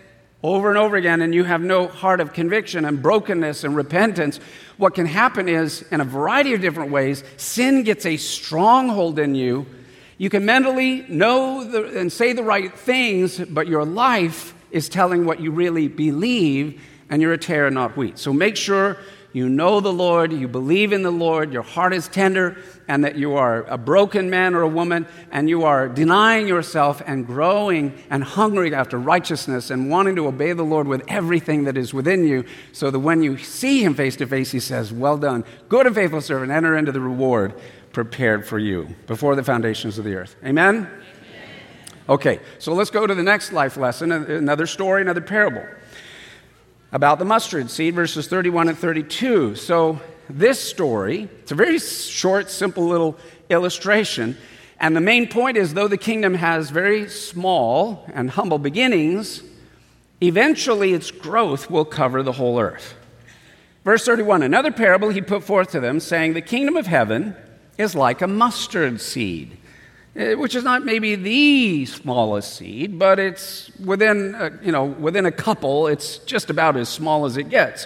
over 0.43 0.69
and 0.69 0.77
over 0.77 0.95
again, 0.95 1.21
and 1.21 1.33
you 1.33 1.43
have 1.43 1.61
no 1.61 1.87
heart 1.87 2.19
of 2.19 2.33
conviction 2.33 2.85
and 2.85 3.01
brokenness 3.01 3.63
and 3.63 3.75
repentance, 3.75 4.39
what 4.77 4.93
can 4.93 5.05
happen 5.05 5.49
is, 5.49 5.81
in 5.91 6.01
a 6.01 6.03
variety 6.03 6.53
of 6.53 6.61
different 6.61 6.91
ways, 6.91 7.23
sin 7.37 7.83
gets 7.83 8.05
a 8.05 8.17
stronghold 8.17 9.17
in 9.17 9.33
you. 9.33 9.65
You 10.17 10.29
can 10.29 10.45
mentally 10.45 11.05
know 11.09 11.63
the, 11.63 11.99
and 11.99 12.11
say 12.11 12.33
the 12.33 12.43
right 12.43 12.77
things, 12.77 13.39
but 13.39 13.67
your 13.67 13.85
life 13.85 14.53
is 14.71 14.89
telling 14.89 15.25
what 15.25 15.39
you 15.39 15.51
really 15.51 15.87
believe, 15.87 16.81
and 17.09 17.21
you're 17.21 17.33
a 17.33 17.37
tare, 17.37 17.69
not 17.69 17.95
wheat. 17.95 18.17
So 18.17 18.33
make 18.33 18.55
sure 18.57 18.97
you 19.31 19.49
know 19.49 19.81
the 19.81 19.91
Lord, 19.91 20.31
you 20.31 20.47
believe 20.47 20.93
in 20.93 21.03
the 21.03 21.11
Lord, 21.11 21.51
your 21.51 21.61
heart 21.61 21.93
is 21.93 22.07
tender, 22.07 22.55
and 22.87 23.03
that 23.03 23.17
you 23.17 23.35
are 23.35 23.63
a 23.63 23.77
broken 23.77 24.29
man 24.29 24.55
or 24.55 24.61
a 24.61 24.67
woman, 24.67 25.05
and 25.29 25.49
you 25.49 25.63
are 25.63 25.89
denying 25.89 26.47
yourself 26.47 27.01
and 27.05 27.27
growing 27.27 27.93
and 28.09 28.23
hungering 28.23 28.73
after 28.73 28.97
righteousness 28.97 29.71
and 29.71 29.89
wanting 29.89 30.15
to 30.15 30.27
obey 30.27 30.53
the 30.53 30.63
Lord 30.63 30.87
with 30.87 31.03
everything 31.09 31.65
that 31.65 31.75
is 31.75 31.93
within 31.93 32.25
you, 32.25 32.45
so 32.71 32.89
that 32.89 32.99
when 32.99 33.21
you 33.23 33.37
see 33.37 33.83
Him 33.83 33.93
face 33.93 34.15
to 34.17 34.25
face, 34.25 34.51
He 34.51 34.61
says, 34.61 34.93
Well 34.93 35.17
done, 35.17 35.43
good 35.67 35.85
and 35.85 35.95
faithful 35.95 36.21
servant, 36.21 36.51
enter 36.51 36.77
into 36.77 36.93
the 36.93 37.01
reward. 37.01 37.53
prepared 37.91 38.45
for 38.45 38.59
you 38.59 38.93
before 39.07 39.37
the 39.37 39.43
foundations 39.43 39.97
of 39.97 40.03
the 40.03 40.13
earth. 40.15 40.35
Amen? 40.43 40.85
Okay, 42.07 42.39
so 42.59 42.73
let's 42.73 42.91
go 42.91 43.07
to 43.07 43.15
the 43.15 43.23
next 43.23 43.51
life 43.51 43.77
lesson 43.77 44.11
another 44.11 44.67
story, 44.67 45.01
another 45.01 45.21
parable 45.21 45.65
about 46.91 47.19
the 47.19 47.25
mustard 47.25 47.69
seed, 47.69 47.93
verses 47.93 48.27
31 48.27 48.69
and 48.69 48.77
32. 48.77 49.55
So, 49.55 49.99
this 50.29 50.59
story, 50.59 51.27
it's 51.41 51.51
a 51.51 51.55
very 51.55 51.77
short, 51.77 52.49
simple 52.49 52.85
little 52.85 53.17
illustration. 53.49 54.37
And 54.79 54.95
the 54.95 55.01
main 55.01 55.27
point 55.27 55.57
is 55.57 55.73
though 55.73 55.87
the 55.87 55.97
kingdom 55.97 56.35
has 56.35 56.69
very 56.69 57.09
small 57.09 58.05
and 58.13 58.31
humble 58.31 58.57
beginnings, 58.57 59.43
eventually 60.21 60.93
its 60.93 61.11
growth 61.11 61.69
will 61.69 61.85
cover 61.85 62.23
the 62.23 62.31
whole 62.31 62.59
earth. 62.59 62.95
Verse 63.83 64.05
31 64.05 64.41
Another 64.41 64.71
parable 64.71 65.09
he 65.09 65.21
put 65.21 65.43
forth 65.43 65.71
to 65.71 65.79
them, 65.79 65.99
saying, 65.99 66.33
The 66.33 66.41
kingdom 66.41 66.77
of 66.77 66.87
heaven 66.87 67.35
is 67.77 67.93
like 67.93 68.21
a 68.21 68.27
mustard 68.27 69.01
seed, 69.01 69.57
Eh, 70.15 70.33
which 70.33 70.55
is 70.55 70.63
not 70.63 70.85
maybe 70.85 71.15
the 71.15 71.85
smallest 71.85 72.55
seed, 72.55 72.97
but 72.97 73.19
it's 73.19 73.69
within, 73.79 74.33
a, 74.35 74.49
you 74.63 74.71
know, 74.71 74.85
within 74.85 75.25
a 75.25 75.31
couple, 75.31 75.87
it's 75.87 76.19
just 76.19 76.49
about 76.49 76.77
as 76.77 76.87
small 76.87 77.25
as 77.25 77.35
it 77.35 77.49
gets 77.49 77.85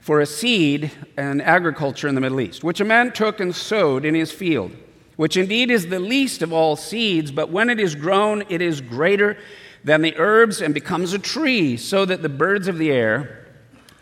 for 0.00 0.22
a 0.22 0.26
seed 0.26 0.90
and 1.18 1.42
agriculture 1.42 2.08
in 2.08 2.14
the 2.14 2.22
Middle 2.22 2.40
East, 2.40 2.64
which 2.64 2.80
a 2.80 2.84
man 2.86 3.12
took 3.12 3.38
and 3.38 3.54
sowed 3.54 4.06
in 4.06 4.14
his 4.14 4.32
field, 4.32 4.72
which 5.16 5.36
indeed 5.36 5.70
is 5.70 5.88
the 5.88 5.98
least 5.98 6.40
of 6.40 6.54
all 6.54 6.74
seeds, 6.74 7.30
but 7.30 7.50
when 7.50 7.68
it 7.68 7.78
is 7.78 7.94
grown, 7.94 8.42
it 8.48 8.62
is 8.62 8.80
greater 8.80 9.36
than 9.84 10.00
the 10.00 10.16
herbs 10.16 10.62
and 10.62 10.72
becomes 10.72 11.12
a 11.12 11.18
tree, 11.18 11.76
so 11.76 12.06
that 12.06 12.22
the 12.22 12.30
birds 12.30 12.66
of 12.66 12.78
the 12.78 12.90
air 12.90 13.46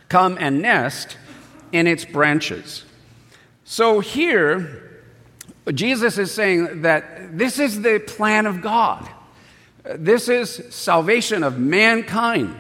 come 0.09 0.37
and 0.39 0.63
nest 0.63 1.17
in 1.73 1.89
its 1.89 2.05
branches. 2.05 2.85
So 3.65 3.99
here, 3.99 4.86
Jesus 5.73 6.19
is 6.19 6.31
saying 6.31 6.83
that 6.83 7.37
this 7.37 7.59
is 7.59 7.83
the 7.83 7.99
plan 7.99 8.47
of 8.47 8.63
God. 8.63 9.09
This 9.85 10.29
is 10.29 10.63
salvation 10.71 11.43
of 11.43 11.59
mankind, 11.59 12.55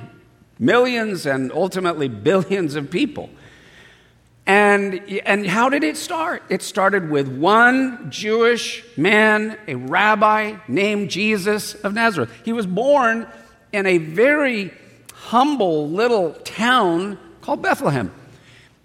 millions 0.58 1.26
and 1.26 1.52
ultimately 1.52 2.08
billions 2.08 2.74
of 2.74 2.90
people. 2.90 3.30
And, 4.46 5.00
and 5.24 5.44
how 5.44 5.68
did 5.68 5.82
it 5.82 5.96
start? 5.96 6.44
It 6.48 6.62
started 6.62 7.10
with 7.10 7.26
one 7.26 8.10
Jewish 8.10 8.84
man, 8.96 9.58
a 9.66 9.74
rabbi 9.74 10.56
named 10.68 11.10
Jesus 11.10 11.74
of 11.74 11.94
Nazareth. 11.94 12.30
He 12.44 12.52
was 12.52 12.66
born 12.66 13.26
in 13.72 13.86
a 13.86 13.98
very 13.98 14.72
humble 15.12 15.90
little 15.90 16.32
town 16.44 17.18
called 17.40 17.60
Bethlehem. 17.60 18.12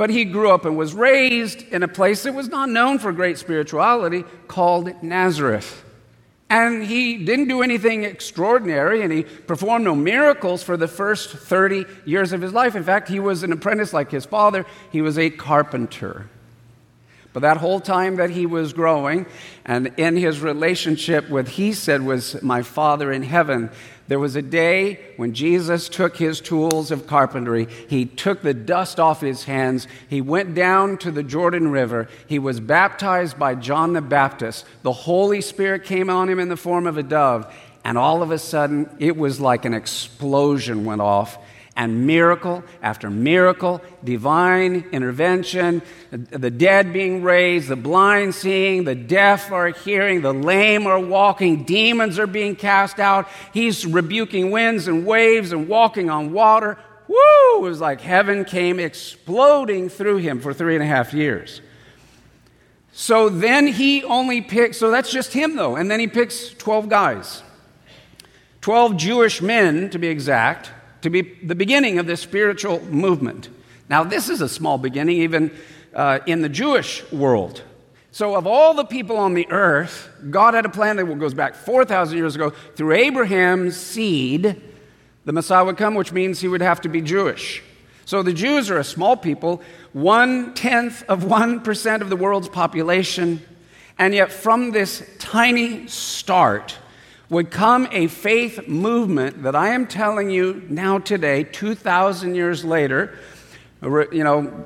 But 0.02 0.10
he 0.10 0.26
grew 0.26 0.50
up 0.50 0.66
and 0.66 0.76
was 0.76 0.96
raised 0.96 1.62
in 1.62 1.84
a 1.84 1.88
place 1.88 2.24
that 2.24 2.34
was 2.34 2.48
not 2.48 2.70
known 2.70 2.98
for 2.98 3.12
great 3.12 3.38
spirituality 3.38 4.24
called 4.48 5.04
Nazareth. 5.04 5.86
And 6.50 6.84
he 6.84 7.24
didn't 7.24 7.50
do 7.50 7.62
anything 7.62 8.04
extraordinary, 8.04 9.04
and 9.04 9.14
he 9.14 9.22
performed 9.22 9.86
no 9.86 9.94
miracles 9.94 10.64
for 10.64 10.76
the 10.76 10.88
first 10.88 11.30
30 11.30 11.86
years 12.04 12.34
of 12.34 12.42
his 12.42 12.52
life. 12.52 12.76
In 12.76 12.84
fact, 12.84 13.10
he 13.10 13.20
was 13.20 13.44
an 13.44 13.52
apprentice 13.52 13.94
like 13.94 14.10
his 14.10 14.26
father, 14.26 14.66
he 14.92 15.04
was 15.04 15.20
a 15.20 15.30
carpenter. 15.30 16.28
But 17.32 17.42
that 17.42 17.58
whole 17.58 17.80
time 17.80 18.16
that 18.16 18.32
he 18.32 18.48
was 18.48 18.74
growing, 18.74 19.28
and 19.66 19.94
in 19.98 20.18
his 20.18 20.42
relationship 20.42 21.30
with, 21.30 21.48
he 21.48 21.74
said, 21.74 22.02
was 22.02 22.42
my 22.42 22.64
Father 22.64 23.12
in 23.12 23.22
heaven, 23.22 23.70
there 24.12 24.20
was 24.20 24.36
a 24.36 24.42
day 24.42 25.00
when 25.16 25.34
Jesus 25.34 25.88
took 25.88 26.18
his 26.18 26.42
tools 26.42 26.92
of 26.92 27.08
carpentry, 27.08 27.70
he 27.88 28.06
took 28.06 28.42
the 28.42 28.54
dust 28.54 29.00
off 29.00 29.22
his 29.22 29.46
hands, 29.46 29.88
he 30.10 30.20
went 30.20 30.54
down 30.54 30.98
to 30.98 31.12
the 31.12 31.24
Jordan 31.24 31.72
River, 31.72 32.10
he 32.28 32.38
was 32.38 32.60
baptized 32.60 33.40
by 33.40 33.56
John 33.56 33.94
the 33.94 34.02
Baptist. 34.02 34.66
The 34.84 34.92
Holy 34.92 35.40
Spirit 35.40 35.86
came 35.86 36.10
on 36.10 36.28
him 36.28 36.40
in 36.42 36.50
the 36.50 36.58
form 36.58 36.88
of 36.88 36.98
a 36.98 37.04
dove, 37.04 37.56
and 37.86 37.98
all 37.98 38.22
of 38.22 38.32
a 38.32 38.38
sudden, 38.38 38.94
it 39.00 39.16
was 39.16 39.40
like 39.40 39.64
an 39.64 39.74
explosion 39.74 40.84
went 40.84 41.00
off 41.00 41.38
and 41.82 42.06
miracle 42.06 42.64
after 42.84 43.10
miracle, 43.10 43.82
divine 44.04 44.86
intervention, 44.92 45.82
the 46.12 46.52
dead 46.52 46.94
being 46.94 47.24
raised, 47.24 47.70
the 47.70 47.76
blind 47.76 48.36
seeing, 48.36 48.84
the 48.84 48.94
deaf 48.94 49.52
are 49.52 49.70
hearing, 49.70 50.22
the 50.22 50.32
lame 50.32 50.86
are 50.86 51.00
walking, 51.00 51.64
demons 51.64 52.20
are 52.20 52.28
being 52.28 52.56
cast 52.56 53.00
out. 53.00 53.28
He's 53.52 53.84
rebuking 53.84 54.52
winds 54.52 54.88
and 54.88 55.08
waves 55.08 55.54
and 55.54 55.68
walking 55.68 56.12
on 56.12 56.34
water. 56.34 56.78
Woo! 57.08 57.16
It 57.56 57.62
was 57.62 57.82
like 57.82 58.00
heaven 58.00 58.46
came 58.46 58.80
exploding 58.80 59.90
through 59.90 60.18
him 60.18 60.40
for 60.40 60.54
three 60.54 60.76
and 60.76 60.84
a 60.84 60.88
half 60.88 61.16
years. 61.16 61.62
So 62.94 63.28
then 63.28 63.66
he 63.66 64.04
only 64.04 64.42
picks, 64.42 64.78
so 64.78 64.92
that's 64.92 65.12
just 65.12 65.34
him 65.34 65.56
though, 65.56 65.78
and 65.78 65.90
then 65.90 66.00
he 66.00 66.06
picks 66.06 66.50
12 66.50 66.90
guys. 66.90 67.42
12 68.62 68.98
Jewish 68.98 69.42
men, 69.42 69.90
to 69.90 69.98
be 69.98 70.10
exact 70.10 70.70
to 71.02 71.10
be 71.10 71.22
the 71.22 71.56
beginning 71.56 72.00
of 72.00 72.06
this 72.06 72.22
spiritual 72.22 72.84
movement. 72.86 73.50
Now, 73.90 74.04
this 74.04 74.30
is 74.30 74.42
a 74.42 74.50
small 74.50 74.78
beginning, 74.78 75.18
even 75.18 75.52
uh, 75.94 76.20
in 76.26 76.42
the 76.42 76.50
Jewish 76.50 77.10
world. 77.12 77.64
So, 78.14 78.36
of 78.36 78.46
all 78.46 78.74
the 78.74 78.84
people 78.84 79.18
on 79.18 79.34
the 79.34 79.50
earth, 79.50 80.10
God 80.30 80.54
had 80.54 80.66
a 80.66 80.70
plan 80.70 80.98
that 80.98 81.06
goes 81.20 81.34
back 81.34 81.56
4,000 81.56 82.18
years 82.18 82.36
ago. 82.36 82.50
Through 82.76 82.94
Abraham's 82.94 83.78
seed, 83.78 84.62
the 85.24 85.32
Messiah 85.32 85.64
would 85.64 85.78
come, 85.78 85.96
which 85.96 86.12
means 86.12 86.42
he 86.42 86.48
would 86.48 86.62
have 86.62 86.82
to 86.82 86.90
be 86.90 87.02
Jewish. 87.02 87.64
So, 88.06 88.22
the 88.22 88.34
Jews 88.34 88.70
are 88.70 88.78
a 88.78 88.84
small 88.84 89.16
people, 89.16 89.62
one 89.94 90.54
tenth 90.54 91.04
of 91.08 91.24
1% 91.24 92.02
of 92.02 92.10
the 92.10 92.18
world's 92.18 92.50
population. 92.50 93.42
And 93.98 94.14
yet, 94.14 94.32
from 94.32 94.72
this 94.72 95.10
tiny 95.20 95.88
start, 95.88 96.78
would 97.32 97.50
come 97.50 97.88
a 97.94 98.08
faith 98.08 98.68
movement 98.68 99.44
that 99.44 99.56
I 99.56 99.70
am 99.70 99.88
telling 99.88 100.30
you 100.30 100.64
now 100.68 101.00
today, 101.00 101.46
2,000 101.46 102.36
years 102.36 102.66
later. 102.66 103.18
You 103.82 104.24
know, 104.26 104.66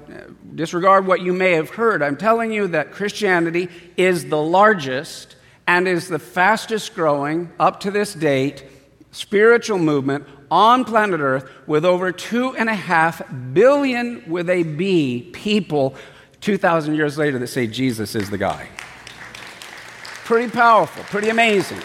disregard 0.56 1.06
what 1.06 1.22
you 1.22 1.32
may 1.32 1.52
have 1.52 1.70
heard. 1.70 2.02
I'm 2.02 2.18
telling 2.18 2.52
you 2.52 2.68
that 2.70 2.92
Christianity 2.92 3.70
is 3.96 4.26
the 4.30 4.42
largest 4.42 5.36
and 5.68 5.88
is 5.88 6.08
the 6.10 6.18
fastest 6.18 6.96
growing, 6.96 7.52
up 7.60 7.82
to 7.82 7.92
this 7.92 8.16
date, 8.16 8.66
spiritual 9.12 9.78
movement 9.78 10.26
on 10.50 10.86
planet 10.86 11.20
Earth 11.20 11.48
with 11.68 11.86
over 11.86 12.12
two 12.12 12.56
and 12.56 12.68
a 12.68 12.76
half 12.76 13.22
billion, 13.54 14.28
with 14.28 14.50
a 14.50 14.64
B, 14.64 15.30
people 15.34 15.96
2,000 16.42 16.96
years 16.96 17.16
later 17.16 17.38
that 17.38 17.48
say 17.48 17.68
Jesus 17.68 18.16
is 18.16 18.32
the 18.32 18.40
guy. 18.40 18.68
Pretty 20.24 20.52
powerful, 20.52 21.04
pretty 21.04 21.30
amazing 21.30 21.80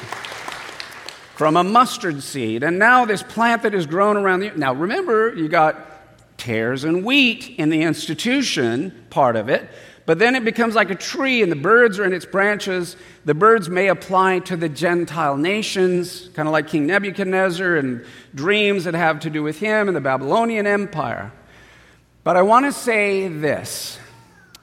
from 1.40 1.57
a 1.57 1.64
mustard 1.64 2.22
seed. 2.22 2.62
And 2.62 2.79
now 2.79 3.07
this 3.07 3.22
plant 3.22 3.62
that 3.62 3.72
is 3.72 3.87
grown 3.87 4.18
around 4.18 4.40
the. 4.40 4.50
Now 4.50 4.74
remember, 4.74 5.35
you 5.35 5.48
got 5.48 6.37
tares 6.37 6.85
and 6.85 7.03
wheat 7.03 7.55
in 7.57 7.70
the 7.70 7.81
institution 7.81 9.07
part 9.09 9.37
of 9.37 9.48
it, 9.48 9.66
but 10.05 10.18
then 10.18 10.35
it 10.35 10.44
becomes 10.44 10.74
like 10.74 10.90
a 10.90 10.94
tree 10.94 11.40
and 11.40 11.50
the 11.50 11.57
birds 11.57 11.98
are 11.98 12.05
in 12.05 12.12
its 12.12 12.26
branches. 12.26 12.94
The 13.24 13.33
birds 13.33 13.70
may 13.70 13.88
apply 13.88 14.40
to 14.40 14.57
the 14.59 14.68
Gentile 14.68 15.38
nations, 15.38 16.29
kind 16.35 16.46
of 16.46 16.53
like 16.53 16.68
King 16.68 16.87
Nebuchadnezzar 16.87 17.74
and 17.76 18.05
dreams 18.35 18.85
that 18.85 18.92
have 18.92 19.20
to 19.20 19.31
do 19.31 19.42
with 19.42 19.61
him 19.61 19.88
and 19.88 19.96
the 19.96 20.03
Babylonian 20.03 20.66
Empire. 20.66 21.33
But 22.22 22.37
I 22.37 22.42
want 22.42 22.66
to 22.66 22.72
say 22.72 23.29
this 23.29 23.98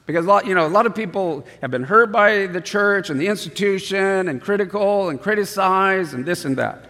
because 0.08 0.26
a 0.26 0.28
lot, 0.28 0.48
you 0.48 0.56
know, 0.56 0.65
a 0.65 0.70
lot 0.70 0.86
of 0.86 0.96
people 0.96 1.46
have 1.62 1.70
been 1.70 1.84
hurt 1.84 2.12
by 2.12 2.48
the 2.48 2.62
church 2.62 3.10
and 3.10 3.20
the 3.20 3.28
institution 3.28 4.30
and 4.30 4.41
critical 4.41 5.10
and 5.10 5.22
criticized 5.22 6.13
and 6.13 6.26
this 6.26 6.46
and 6.46 6.58
that. 6.58 6.89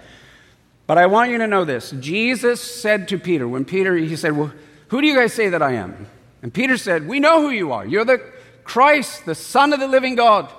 But 0.86 1.00
I 1.00 1.08
want 1.08 1.32
you 1.32 1.40
to 1.40 1.48
know 1.48 1.66
this. 1.66 1.92
Jesus 2.00 2.62
said 2.62 3.08
to 3.10 3.18
Peter, 3.18 3.48
when 3.48 3.66
Peter, 3.66 3.96
he 3.96 4.16
said, 4.16 4.38
Well, 4.38 4.54
who 4.90 5.02
do 5.02 5.08
you 5.08 5.16
guys 5.16 5.34
say 5.34 5.50
that 5.50 5.62
I 5.62 5.74
am? 5.74 6.08
And 6.44 6.54
Peter 6.54 6.78
said, 6.78 7.08
We 7.08 7.20
know 7.20 7.42
who 7.42 7.50
you 7.50 7.74
are. 7.74 7.86
You're 7.86 8.06
the 8.06 8.24
Christ, 8.64 9.26
the 9.26 9.36
Son 9.36 9.74
of 9.74 9.80
the 9.80 9.88
living 9.88 10.16
God. 10.16 10.50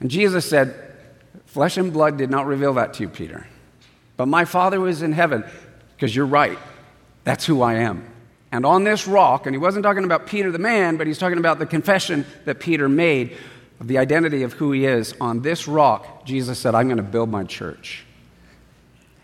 And 0.00 0.10
Jesus 0.10 0.48
said, 0.48 0.92
Flesh 1.46 1.78
and 1.78 1.92
blood 1.92 2.18
did 2.18 2.30
not 2.30 2.46
reveal 2.46 2.74
that 2.74 2.94
to 2.94 3.04
you, 3.04 3.08
Peter. 3.08 3.46
But 4.16 4.26
my 4.26 4.44
Father 4.44 4.80
was 4.80 5.02
in 5.02 5.12
heaven, 5.12 5.44
because 5.96 6.14
you're 6.14 6.26
right. 6.26 6.58
That's 7.24 7.46
who 7.46 7.62
I 7.62 7.74
am. 7.74 8.13
And 8.54 8.64
on 8.64 8.84
this 8.84 9.08
rock, 9.08 9.46
and 9.46 9.54
he 9.54 9.58
wasn't 9.58 9.82
talking 9.82 10.04
about 10.04 10.28
Peter 10.28 10.52
the 10.52 10.60
man, 10.60 10.96
but 10.96 11.08
he's 11.08 11.18
talking 11.18 11.38
about 11.38 11.58
the 11.58 11.66
confession 11.66 12.24
that 12.44 12.60
Peter 12.60 12.88
made 12.88 13.36
of 13.80 13.88
the 13.88 13.98
identity 13.98 14.44
of 14.44 14.52
who 14.52 14.70
he 14.70 14.86
is. 14.86 15.12
On 15.20 15.42
this 15.42 15.66
rock, 15.66 16.24
Jesus 16.24 16.56
said, 16.56 16.72
I'm 16.72 16.86
going 16.86 16.98
to 16.98 17.02
build 17.02 17.28
my 17.28 17.42
church. 17.42 18.04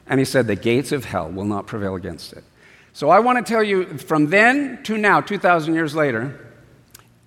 And 0.09 0.19
he 0.19 0.25
said, 0.25 0.49
The 0.49 0.57
gates 0.57 0.91
of 0.91 1.05
hell 1.05 1.31
will 1.31 1.45
not 1.45 1.69
prevail 1.69 1.95
against 1.95 2.33
it. 2.33 2.43
So 2.93 3.09
I 3.09 3.21
want 3.21 3.39
to 3.39 3.49
tell 3.49 3.63
you 3.63 3.99
from 3.99 4.31
then 4.31 4.83
to 4.83 4.99
now, 4.99 5.21
2,000 5.21 5.75
years 5.75 5.95
later, 5.95 6.37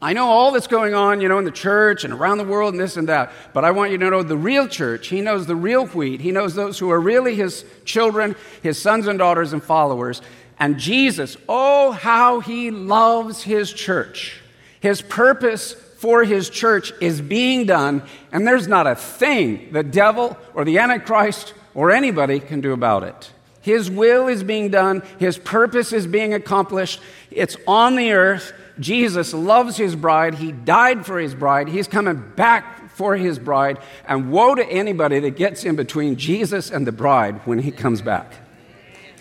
I 0.02 0.12
know 0.12 0.28
all 0.28 0.52
that's 0.52 0.68
going 0.68 0.94
on, 0.94 1.22
you 1.22 1.30
know, 1.30 1.38
in 1.38 1.46
the 1.46 1.52
church 1.52 2.04
and 2.04 2.14
around 2.14 2.38
the 2.38 2.44
world 2.44 2.74
and 2.74 2.82
this 2.82 2.98
and 2.98 3.08
that, 3.08 3.32
but 3.54 3.64
I 3.64 3.72
want 3.72 3.94
you 3.94 3.98
to 4.00 4.10
know 4.10 4.24
the 4.24 4.36
real 4.36 4.68
church. 4.68 5.08
He 5.08 5.22
knows 5.22 5.48
the 5.48 5.56
real 5.56 5.86
wheat. 5.86 6.20
He 6.20 6.32
knows 6.32 6.54
those 6.54 6.78
who 6.78 6.92
are 6.92 7.00
really 7.00 7.36
his 7.36 7.64
children, 7.86 8.36
his 8.62 8.78
sons 8.78 9.08
and 9.08 9.18
daughters 9.18 9.54
and 9.54 9.64
followers. 9.64 10.22
And 10.64 10.80
Jesus, 10.80 11.36
oh, 11.50 11.92
how 11.92 12.40
he 12.40 12.72
loves 12.72 13.44
his 13.44 13.74
church. 13.74 14.40
His 14.80 15.02
purpose 15.02 15.74
for 15.74 16.24
his 16.24 16.50
church 16.50 16.94
is 17.02 17.20
being 17.20 17.66
done, 17.66 18.02
and 18.32 18.48
there's 18.48 18.66
not 18.66 18.88
a 18.88 18.96
thing 18.96 19.74
the 19.74 19.84
devil 19.84 20.38
or 20.54 20.64
the 20.64 20.78
Antichrist 20.78 21.54
or 21.74 21.92
anybody 21.92 22.40
can 22.40 22.62
do 22.62 22.72
about 22.72 23.04
it. 23.04 23.30
His 23.60 23.92
will 23.92 24.30
is 24.30 24.42
being 24.42 24.70
done, 24.70 25.04
his 25.20 25.38
purpose 25.38 25.92
is 25.92 26.08
being 26.08 26.34
accomplished. 26.34 27.02
It's 27.30 27.58
on 27.68 27.98
the 27.98 28.14
earth. 28.14 28.54
Jesus 28.80 29.34
loves 29.34 29.76
his 29.76 29.98
bride. 29.98 30.36
He 30.36 30.54
died 30.54 31.06
for 31.06 31.20
his 31.20 31.36
bride. 31.36 31.68
He's 31.68 31.90
coming 31.90 32.24
back 32.38 32.90
for 32.92 33.18
his 33.18 33.38
bride. 33.38 33.80
And 34.08 34.32
woe 34.32 34.56
to 34.56 34.66
anybody 34.66 35.20
that 35.20 35.36
gets 35.36 35.66
in 35.66 35.76
between 35.76 36.16
Jesus 36.16 36.72
and 36.72 36.88
the 36.88 36.94
bride 36.94 37.42
when 37.44 37.60
he 37.60 37.72
comes 37.72 38.02
back. 38.02 38.32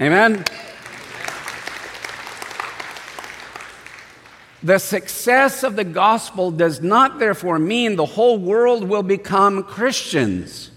Amen? 0.00 0.44
The 4.62 4.78
success 4.78 5.64
of 5.64 5.74
the 5.74 5.84
gospel 5.84 6.52
does 6.52 6.80
not, 6.80 7.18
therefore, 7.18 7.58
mean 7.58 7.96
the 7.96 8.06
whole 8.06 8.38
world 8.38 8.88
will 8.88 9.02
become 9.02 9.64
Christians, 9.64 10.70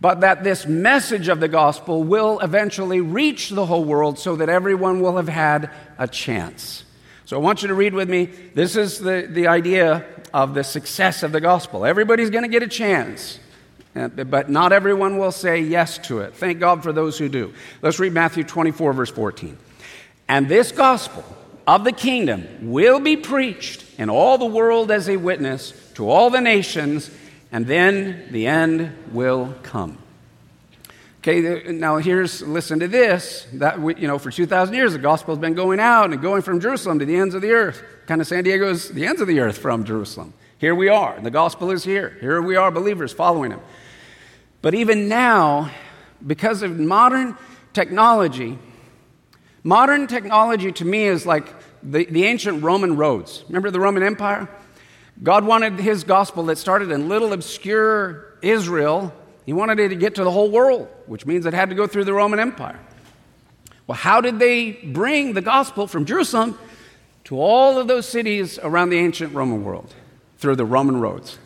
but 0.00 0.20
that 0.20 0.44
this 0.44 0.66
message 0.66 1.28
of 1.28 1.40
the 1.40 1.48
gospel 1.48 2.04
will 2.04 2.38
eventually 2.40 3.00
reach 3.00 3.48
the 3.48 3.64
whole 3.64 3.84
world 3.84 4.18
so 4.18 4.36
that 4.36 4.50
everyone 4.50 5.00
will 5.00 5.16
have 5.16 5.28
had 5.28 5.70
a 5.96 6.06
chance. 6.06 6.84
So 7.24 7.36
I 7.36 7.40
want 7.40 7.62
you 7.62 7.68
to 7.68 7.74
read 7.74 7.94
with 7.94 8.10
me. 8.10 8.26
This 8.26 8.76
is 8.76 8.98
the, 8.98 9.26
the 9.30 9.48
idea 9.48 10.04
of 10.34 10.54
the 10.54 10.64
success 10.64 11.22
of 11.22 11.32
the 11.32 11.40
gospel. 11.40 11.86
Everybody's 11.86 12.30
going 12.30 12.44
to 12.44 12.48
get 12.48 12.62
a 12.62 12.68
chance, 12.68 13.38
uh, 13.96 14.08
but 14.08 14.50
not 14.50 14.72
everyone 14.72 15.16
will 15.16 15.32
say 15.32 15.60
yes 15.60 15.96
to 15.98 16.20
it. 16.20 16.34
Thank 16.34 16.60
God 16.60 16.82
for 16.82 16.92
those 16.92 17.18
who 17.18 17.28
do. 17.30 17.54
Let's 17.80 17.98
read 17.98 18.12
Matthew 18.12 18.44
24, 18.44 18.92
verse 18.92 19.10
14. 19.10 19.56
And 20.28 20.46
this 20.46 20.72
gospel, 20.72 21.24
of 21.68 21.84
the 21.84 21.92
kingdom 21.92 22.48
will 22.62 22.98
be 22.98 23.14
preached 23.14 23.84
in 23.98 24.08
all 24.08 24.38
the 24.38 24.46
world 24.46 24.90
as 24.90 25.06
a 25.06 25.18
witness 25.18 25.74
to 25.92 26.08
all 26.08 26.30
the 26.30 26.40
nations, 26.40 27.10
and 27.52 27.66
then 27.66 28.26
the 28.30 28.46
end 28.46 28.90
will 29.12 29.54
come. 29.62 29.98
Okay, 31.18 31.70
now 31.72 31.98
here's, 31.98 32.40
listen 32.40 32.80
to 32.80 32.88
this. 32.88 33.46
That, 33.52 33.78
you 34.00 34.08
know, 34.08 34.18
for 34.18 34.30
2,000 34.30 34.74
years, 34.74 34.94
the 34.94 34.98
gospel 34.98 35.34
has 35.34 35.40
been 35.40 35.52
going 35.52 35.78
out 35.78 36.10
and 36.10 36.22
going 36.22 36.40
from 36.40 36.58
Jerusalem 36.58 37.00
to 37.00 37.04
the 37.04 37.16
ends 37.16 37.34
of 37.34 37.42
the 37.42 37.50
earth. 37.50 37.82
Kind 38.06 38.22
of 38.22 38.26
San 38.26 38.44
Diego 38.44 38.70
is 38.70 38.88
the 38.88 39.04
ends 39.04 39.20
of 39.20 39.28
the 39.28 39.38
earth 39.40 39.58
from 39.58 39.84
Jerusalem. 39.84 40.32
Here 40.56 40.74
we 40.74 40.88
are. 40.88 41.20
The 41.20 41.30
gospel 41.30 41.70
is 41.70 41.84
here. 41.84 42.16
Here 42.20 42.40
we 42.40 42.56
are, 42.56 42.70
believers 42.70 43.12
following 43.12 43.50
him. 43.50 43.60
But 44.62 44.72
even 44.74 45.06
now, 45.06 45.70
because 46.26 46.62
of 46.62 46.78
modern 46.78 47.36
technology, 47.74 48.58
modern 49.62 50.06
technology 50.06 50.72
to 50.72 50.86
me 50.86 51.04
is 51.04 51.26
like 51.26 51.57
the, 51.82 52.04
the 52.06 52.24
ancient 52.24 52.62
Roman 52.62 52.96
roads. 52.96 53.44
Remember 53.48 53.70
the 53.70 53.80
Roman 53.80 54.02
Empire? 54.02 54.48
God 55.22 55.44
wanted 55.44 55.80
his 55.80 56.04
gospel 56.04 56.44
that 56.44 56.58
started 56.58 56.90
in 56.90 57.08
little 57.08 57.32
obscure 57.32 58.36
Israel, 58.42 59.12
he 59.44 59.52
wanted 59.52 59.80
it 59.80 59.88
to 59.88 59.96
get 59.96 60.14
to 60.16 60.24
the 60.24 60.30
whole 60.30 60.50
world, 60.50 60.88
which 61.06 61.26
means 61.26 61.46
it 61.46 61.54
had 61.54 61.70
to 61.70 61.74
go 61.74 61.86
through 61.86 62.04
the 62.04 62.12
Roman 62.12 62.38
Empire. 62.38 62.78
Well, 63.86 63.96
how 63.96 64.20
did 64.20 64.38
they 64.38 64.72
bring 64.72 65.32
the 65.32 65.40
gospel 65.40 65.86
from 65.86 66.04
Jerusalem 66.04 66.58
to 67.24 67.40
all 67.40 67.78
of 67.78 67.88
those 67.88 68.06
cities 68.06 68.58
around 68.62 68.90
the 68.90 68.98
ancient 68.98 69.34
Roman 69.34 69.64
world? 69.64 69.94
Through 70.36 70.56
the 70.56 70.66
Roman 70.66 71.00
roads. 71.00 71.38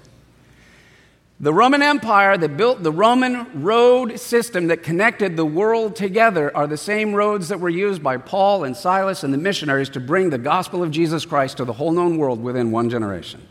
The 1.43 1.53
Roman 1.53 1.83
Empire 1.83 2.39
that 2.39 2.57
built 2.57 2.85
the 2.85 2.93
Roman 2.93 3.65
road 3.65 4.21
system 4.21 4.69
that 4.69 4.85
connected 4.85 5.37
the 5.37 5.45
world 5.45 5.97
together 5.97 6.57
are 6.57 6.69
the 6.69 6.77
same 6.77 7.13
roads 7.15 7.49
that 7.49 7.59
were 7.59 7.69
used 7.69 8.01
by 8.01 8.17
Paul 8.17 8.63
and 8.63 8.77
Silas 8.77 9.25
and 9.25 9.35
the 9.35 9.39
missionaries 9.39 9.89
to 9.89 9.99
bring 9.99 10.31
the 10.31 10.39
gospel 10.39 10.85
of 10.85 10.93
Jesus 10.93 11.27
Christ 11.27 11.57
to 11.57 11.65
the 11.65 11.73
whole 11.73 11.91
known 11.91 12.17
world 12.17 12.41
within 12.41 12.71
one 12.71 12.89
generation. 12.89 13.49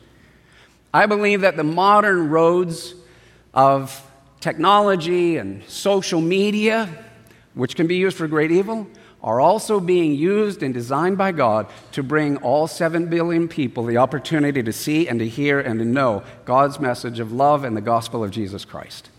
I 0.93 1.05
believe 1.05 1.41
that 1.41 1.57
the 1.57 1.65
modern 1.65 2.29
roads 2.29 2.95
of 3.53 4.09
technology 4.39 5.35
and 5.35 5.61
social 5.67 6.21
media, 6.21 6.87
which 7.55 7.75
can 7.75 7.87
be 7.87 7.97
used 7.97 8.15
for 8.15 8.25
great 8.25 8.53
evil, 8.53 8.87
are 9.23 9.39
also 9.39 9.79
being 9.79 10.15
used 10.15 10.63
and 10.63 10.73
designed 10.73 11.17
by 11.17 11.31
God 11.31 11.67
to 11.91 12.01
bring 12.01 12.37
all 12.37 12.67
7 12.67 13.07
billion 13.07 13.47
people 13.47 13.83
the 13.85 13.97
opportunity 13.97 14.63
to 14.63 14.73
see 14.73 15.07
and 15.07 15.19
to 15.19 15.27
hear 15.27 15.59
and 15.59 15.79
to 15.79 15.85
know 15.85 16.23
God's 16.45 16.79
message 16.79 17.19
of 17.19 17.31
love 17.31 17.63
and 17.63 17.77
the 17.77 17.81
gospel 17.81 18.23
of 18.23 18.31
Jesus 18.31 18.65
Christ. 18.65 19.09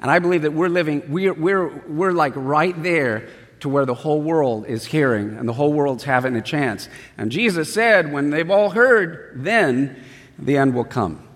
And 0.00 0.10
I 0.10 0.18
believe 0.18 0.42
that 0.42 0.52
we're 0.52 0.68
living, 0.68 1.02
we're, 1.08 1.34
we're, 1.34 1.68
we're 1.88 2.12
like 2.12 2.32
right 2.36 2.80
there 2.82 3.28
to 3.60 3.68
where 3.68 3.84
the 3.84 3.94
whole 3.94 4.22
world 4.22 4.66
is 4.66 4.86
hearing 4.86 5.36
and 5.36 5.48
the 5.48 5.52
whole 5.52 5.72
world's 5.72 6.04
having 6.04 6.36
a 6.36 6.42
chance. 6.42 6.88
And 7.18 7.30
Jesus 7.30 7.72
said, 7.72 8.12
when 8.12 8.30
they've 8.30 8.50
all 8.50 8.70
heard, 8.70 9.32
then 9.34 10.02
the 10.38 10.56
end 10.56 10.74
will 10.74 10.84
come. 10.84 11.26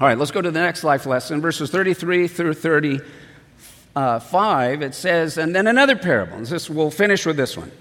All 0.00 0.06
right, 0.06 0.16
let's 0.16 0.30
go 0.30 0.40
to 0.40 0.50
the 0.50 0.60
next 0.60 0.84
life 0.84 1.04
lesson, 1.04 1.40
verses 1.40 1.70
33 1.70 2.28
through 2.28 2.54
30 2.54 3.00
uh, 3.96 4.20
5, 4.20 4.82
it 4.82 4.94
says, 4.94 5.38
And 5.38 5.56
then 5.56 5.66
another 5.66 5.96
parable. 5.96 6.36
And 6.36 6.46
this, 6.46 6.68
we'll 6.68 6.90
finish 6.90 7.24
with 7.24 7.38
this 7.38 7.56
one. 7.56 7.72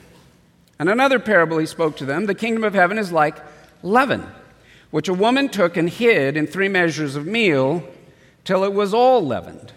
And 0.79 0.89
another 0.89 1.19
parable 1.19 1.57
he 1.57 1.65
spoke 1.65 1.97
to 1.97 2.05
them 2.05 2.25
The 2.25 2.33
kingdom 2.33 2.63
of 2.63 2.73
heaven 2.73 2.97
is 2.97 3.11
like 3.11 3.37
leaven, 3.83 4.25
which 4.91 5.09
a 5.09 5.13
woman 5.13 5.49
took 5.49 5.77
and 5.77 5.89
hid 5.89 6.37
in 6.37 6.47
three 6.47 6.69
measures 6.69 7.15
of 7.15 7.27
meal 7.27 7.83
till 8.45 8.63
it 8.63 8.73
was 8.73 8.93
all 8.93 9.25
leavened. 9.25 9.73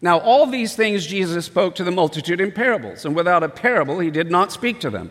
Now, 0.00 0.18
all 0.18 0.46
these 0.46 0.76
things 0.76 1.06
Jesus 1.06 1.46
spoke 1.46 1.74
to 1.76 1.84
the 1.84 1.90
multitude 1.90 2.40
in 2.40 2.52
parables, 2.52 3.04
and 3.04 3.16
without 3.16 3.42
a 3.42 3.48
parable 3.48 3.98
he 3.98 4.10
did 4.10 4.30
not 4.30 4.52
speak 4.52 4.80
to 4.80 4.90
them, 4.90 5.10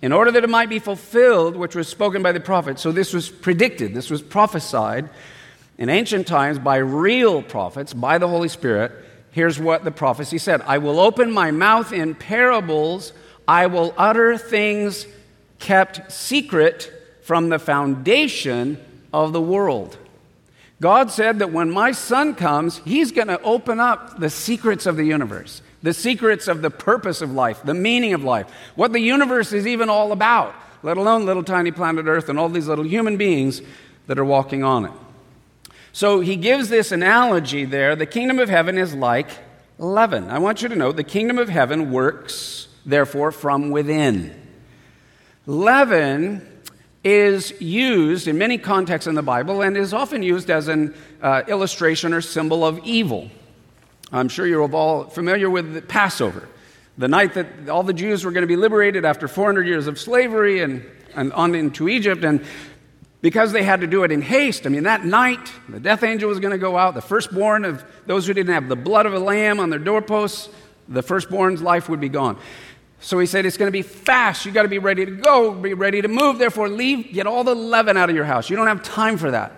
in 0.00 0.12
order 0.12 0.32
that 0.32 0.42
it 0.42 0.50
might 0.50 0.68
be 0.68 0.80
fulfilled 0.80 1.56
which 1.56 1.76
was 1.76 1.86
spoken 1.86 2.22
by 2.22 2.32
the 2.32 2.40
prophet. 2.40 2.80
So 2.80 2.90
this 2.90 3.12
was 3.12 3.28
predicted, 3.30 3.94
this 3.94 4.10
was 4.10 4.20
prophesied 4.20 5.08
in 5.78 5.88
ancient 5.88 6.26
times 6.26 6.58
by 6.58 6.76
real 6.78 7.42
prophets, 7.42 7.94
by 7.94 8.18
the 8.18 8.28
Holy 8.28 8.48
Spirit 8.48 9.01
Here's 9.32 9.58
what 9.58 9.82
the 9.82 9.90
prophecy 9.90 10.38
said 10.38 10.62
I 10.62 10.78
will 10.78 11.00
open 11.00 11.32
my 11.32 11.50
mouth 11.50 11.92
in 11.92 12.14
parables, 12.14 13.12
I 13.48 13.66
will 13.66 13.94
utter 13.98 14.38
things 14.38 15.06
kept 15.58 16.12
secret 16.12 16.92
from 17.22 17.48
the 17.48 17.58
foundation 17.58 18.78
of 19.12 19.32
the 19.32 19.40
world. 19.40 19.96
God 20.80 21.10
said 21.10 21.38
that 21.38 21.52
when 21.52 21.70
my 21.70 21.92
son 21.92 22.34
comes, 22.34 22.78
he's 22.78 23.12
going 23.12 23.28
to 23.28 23.40
open 23.42 23.78
up 23.78 24.18
the 24.18 24.28
secrets 24.28 24.84
of 24.84 24.96
the 24.96 25.04
universe, 25.04 25.62
the 25.80 25.94
secrets 25.94 26.48
of 26.48 26.60
the 26.60 26.70
purpose 26.70 27.22
of 27.22 27.30
life, 27.30 27.62
the 27.62 27.74
meaning 27.74 28.14
of 28.14 28.24
life, 28.24 28.48
what 28.74 28.92
the 28.92 29.00
universe 29.00 29.52
is 29.52 29.66
even 29.66 29.88
all 29.88 30.10
about, 30.10 30.54
let 30.82 30.96
alone 30.96 31.24
little 31.24 31.44
tiny 31.44 31.70
planet 31.70 32.06
Earth 32.06 32.28
and 32.28 32.38
all 32.38 32.48
these 32.48 32.66
little 32.66 32.84
human 32.84 33.16
beings 33.16 33.62
that 34.08 34.18
are 34.18 34.24
walking 34.24 34.64
on 34.64 34.86
it. 34.86 34.92
So 35.92 36.20
he 36.20 36.36
gives 36.36 36.70
this 36.70 36.90
analogy 36.90 37.64
there. 37.66 37.94
The 37.94 38.06
kingdom 38.06 38.38
of 38.38 38.48
heaven 38.48 38.78
is 38.78 38.94
like 38.94 39.28
leaven. 39.78 40.30
I 40.30 40.38
want 40.38 40.62
you 40.62 40.68
to 40.68 40.76
know 40.76 40.90
the 40.90 41.04
kingdom 41.04 41.38
of 41.38 41.48
heaven 41.48 41.92
works, 41.92 42.68
therefore, 42.86 43.30
from 43.30 43.70
within. 43.70 44.34
Leaven 45.46 46.48
is 47.04 47.60
used 47.60 48.28
in 48.28 48.38
many 48.38 48.58
contexts 48.58 49.06
in 49.06 49.14
the 49.14 49.22
Bible 49.22 49.60
and 49.60 49.76
is 49.76 49.92
often 49.92 50.22
used 50.22 50.50
as 50.50 50.68
an 50.68 50.94
uh, 51.20 51.42
illustration 51.48 52.14
or 52.14 52.20
symbol 52.20 52.64
of 52.64 52.78
evil. 52.84 53.28
I'm 54.12 54.28
sure 54.28 54.46
you're 54.46 54.62
all 54.72 55.04
familiar 55.04 55.50
with 55.50 55.74
the 55.74 55.82
Passover, 55.82 56.48
the 56.96 57.08
night 57.08 57.34
that 57.34 57.68
all 57.68 57.82
the 57.82 57.92
Jews 57.92 58.24
were 58.24 58.30
going 58.30 58.42
to 58.42 58.48
be 58.48 58.56
liberated 58.56 59.04
after 59.04 59.26
400 59.26 59.66
years 59.66 59.86
of 59.86 59.98
slavery 59.98 60.60
and, 60.60 60.84
and 61.14 61.32
on 61.32 61.54
into 61.54 61.88
Egypt. 61.88 62.22
And 62.22 62.44
because 63.22 63.52
they 63.52 63.62
had 63.62 63.80
to 63.80 63.86
do 63.86 64.02
it 64.02 64.12
in 64.12 64.20
haste. 64.20 64.66
I 64.66 64.68
mean, 64.68 64.82
that 64.82 65.04
night, 65.04 65.52
the 65.68 65.80
death 65.80 66.02
angel 66.02 66.28
was 66.28 66.40
going 66.40 66.50
to 66.50 66.58
go 66.58 66.76
out. 66.76 66.94
The 66.94 67.00
firstborn 67.00 67.64
of 67.64 67.84
those 68.04 68.26
who 68.26 68.34
didn't 68.34 68.52
have 68.52 68.68
the 68.68 68.76
blood 68.76 69.06
of 69.06 69.14
a 69.14 69.18
lamb 69.18 69.60
on 69.60 69.70
their 69.70 69.78
doorposts, 69.78 70.50
the 70.88 71.02
firstborn's 71.02 71.62
life 71.62 71.88
would 71.88 72.00
be 72.00 72.08
gone. 72.08 72.36
So 73.00 73.18
he 73.18 73.26
said, 73.26 73.46
It's 73.46 73.56
going 73.56 73.68
to 73.68 73.72
be 73.72 73.82
fast. 73.82 74.44
You 74.44 74.52
got 74.52 74.62
to 74.62 74.68
be 74.68 74.78
ready 74.78 75.06
to 75.06 75.10
go, 75.10 75.52
be 75.52 75.72
ready 75.72 76.02
to 76.02 76.08
move. 76.08 76.38
Therefore, 76.38 76.68
leave, 76.68 77.12
get 77.12 77.26
all 77.26 77.44
the 77.44 77.54
leaven 77.54 77.96
out 77.96 78.10
of 78.10 78.16
your 78.16 78.24
house. 78.24 78.50
You 78.50 78.56
don't 78.56 78.66
have 78.66 78.82
time 78.82 79.16
for 79.16 79.30
that. 79.30 79.52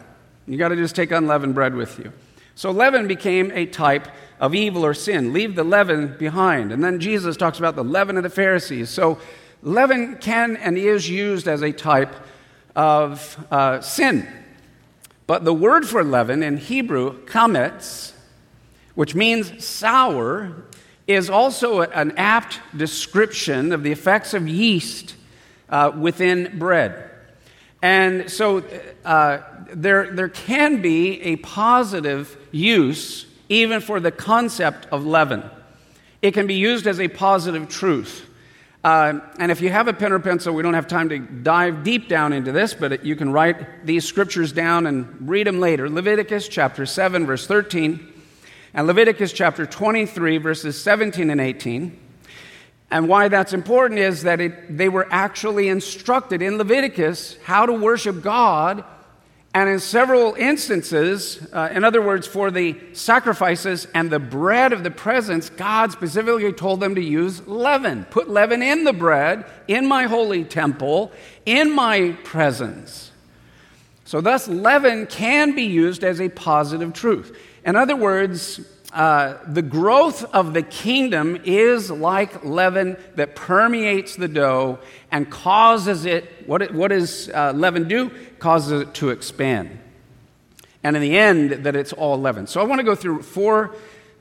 You 0.46 0.58
got 0.58 0.68
to 0.68 0.76
just 0.76 0.94
take 0.94 1.10
unleavened 1.10 1.54
bread 1.54 1.74
with 1.74 1.98
you. 1.98 2.12
So 2.54 2.70
leaven 2.70 3.08
became 3.08 3.50
a 3.52 3.66
type 3.66 4.08
of 4.38 4.54
evil 4.54 4.84
or 4.84 4.94
sin. 4.94 5.32
Leave 5.32 5.56
the 5.56 5.64
leaven 5.64 6.16
behind. 6.18 6.70
And 6.70 6.84
then 6.84 7.00
Jesus 7.00 7.36
talks 7.36 7.58
about 7.58 7.76
the 7.76 7.84
leaven 7.84 8.16
of 8.16 8.22
the 8.22 8.30
Pharisees. 8.30 8.90
So 8.90 9.18
leaven 9.62 10.18
can 10.18 10.56
and 10.56 10.76
is 10.76 11.08
used 11.08 11.48
as 11.48 11.62
a 11.62 11.72
type 11.72 12.14
of 12.74 13.44
uh, 13.50 13.80
sin. 13.80 14.28
But 15.26 15.44
the 15.44 15.54
word 15.54 15.86
for 15.86 16.04
leaven 16.04 16.42
in 16.42 16.58
Hebrew, 16.58 17.24
chametz, 17.26 18.12
which 18.94 19.14
means 19.14 19.64
sour, 19.64 20.64
is 21.06 21.28
also 21.28 21.80
an 21.80 22.12
apt 22.16 22.60
description 22.76 23.72
of 23.72 23.82
the 23.82 23.92
effects 23.92 24.34
of 24.34 24.48
yeast 24.48 25.14
uh, 25.68 25.92
within 25.96 26.58
bread. 26.58 27.10
And 27.82 28.30
so 28.30 28.64
uh, 29.04 29.38
there, 29.72 30.10
there 30.12 30.28
can 30.28 30.80
be 30.80 31.20
a 31.22 31.36
positive 31.36 32.36
use 32.50 33.26
even 33.48 33.80
for 33.80 34.00
the 34.00 34.10
concept 34.10 34.86
of 34.90 35.04
leaven. 35.04 35.42
It 36.22 36.32
can 36.32 36.46
be 36.46 36.54
used 36.54 36.86
as 36.86 36.98
a 36.98 37.08
positive 37.08 37.68
truth. 37.68 38.26
Uh, 38.84 39.18
and 39.38 39.50
if 39.50 39.62
you 39.62 39.70
have 39.70 39.88
a 39.88 39.94
pen 39.94 40.12
or 40.12 40.18
pencil, 40.18 40.54
we 40.54 40.62
don't 40.62 40.74
have 40.74 40.86
time 40.86 41.08
to 41.08 41.18
dive 41.18 41.82
deep 41.82 42.06
down 42.06 42.34
into 42.34 42.52
this, 42.52 42.74
but 42.74 43.02
you 43.02 43.16
can 43.16 43.32
write 43.32 43.86
these 43.86 44.04
scriptures 44.04 44.52
down 44.52 44.86
and 44.86 45.26
read 45.26 45.46
them 45.46 45.58
later. 45.58 45.88
Leviticus 45.88 46.48
chapter 46.48 46.84
7, 46.84 47.24
verse 47.24 47.46
13, 47.46 48.12
and 48.74 48.86
Leviticus 48.86 49.32
chapter 49.32 49.64
23, 49.64 50.36
verses 50.36 50.78
17 50.80 51.30
and 51.30 51.40
18. 51.40 51.98
And 52.90 53.08
why 53.08 53.28
that's 53.28 53.54
important 53.54 54.00
is 54.00 54.22
that 54.24 54.42
it, 54.42 54.76
they 54.76 54.90
were 54.90 55.08
actually 55.10 55.68
instructed 55.68 56.42
in 56.42 56.58
Leviticus 56.58 57.38
how 57.42 57.64
to 57.64 57.72
worship 57.72 58.20
God 58.20 58.84
and 59.54 59.70
in 59.70 59.78
several 59.78 60.34
instances, 60.34 61.40
uh, 61.52 61.68
in 61.70 61.84
other 61.84 62.02
words, 62.02 62.26
for 62.26 62.50
the 62.50 62.76
sacrifices 62.92 63.86
and 63.94 64.10
the 64.10 64.18
bread 64.18 64.72
of 64.72 64.82
the 64.82 64.90
presence, 64.90 65.48
God 65.48 65.92
specifically 65.92 66.52
told 66.52 66.80
them 66.80 66.96
to 66.96 67.00
use 67.00 67.46
leaven. 67.46 68.04
Put 68.10 68.28
leaven 68.28 68.62
in 68.62 68.82
the 68.82 68.92
bread, 68.92 69.46
in 69.68 69.86
my 69.86 70.04
holy 70.04 70.42
temple, 70.42 71.12
in 71.46 71.70
my 71.70 72.16
presence. 72.24 73.12
So, 74.04 74.20
thus, 74.20 74.48
leaven 74.48 75.06
can 75.06 75.54
be 75.54 75.62
used 75.62 76.02
as 76.02 76.20
a 76.20 76.28
positive 76.28 76.92
truth. 76.92 77.38
In 77.64 77.76
other 77.76 77.94
words, 77.94 78.60
uh, 78.94 79.38
the 79.46 79.60
growth 79.60 80.24
of 80.32 80.54
the 80.54 80.62
kingdom 80.62 81.36
is 81.44 81.90
like 81.90 82.44
leaven 82.44 82.96
that 83.16 83.34
permeates 83.34 84.14
the 84.14 84.28
dough 84.28 84.78
and 85.10 85.28
causes 85.28 86.04
it, 86.06 86.24
what, 86.46 86.62
it, 86.62 86.72
what 86.72 86.88
does 86.88 87.28
uh, 87.30 87.52
leaven 87.54 87.88
do? 87.88 88.10
Causes 88.38 88.82
it 88.82 88.94
to 88.94 89.10
expand. 89.10 89.80
And 90.84 90.94
in 90.94 91.02
the 91.02 91.18
end, 91.18 91.50
that 91.64 91.74
it's 91.74 91.92
all 91.92 92.20
leaven. 92.20 92.46
So 92.46 92.60
I 92.60 92.64
want 92.64 92.78
to 92.78 92.84
go 92.84 92.94
through 92.94 93.22
four 93.22 93.74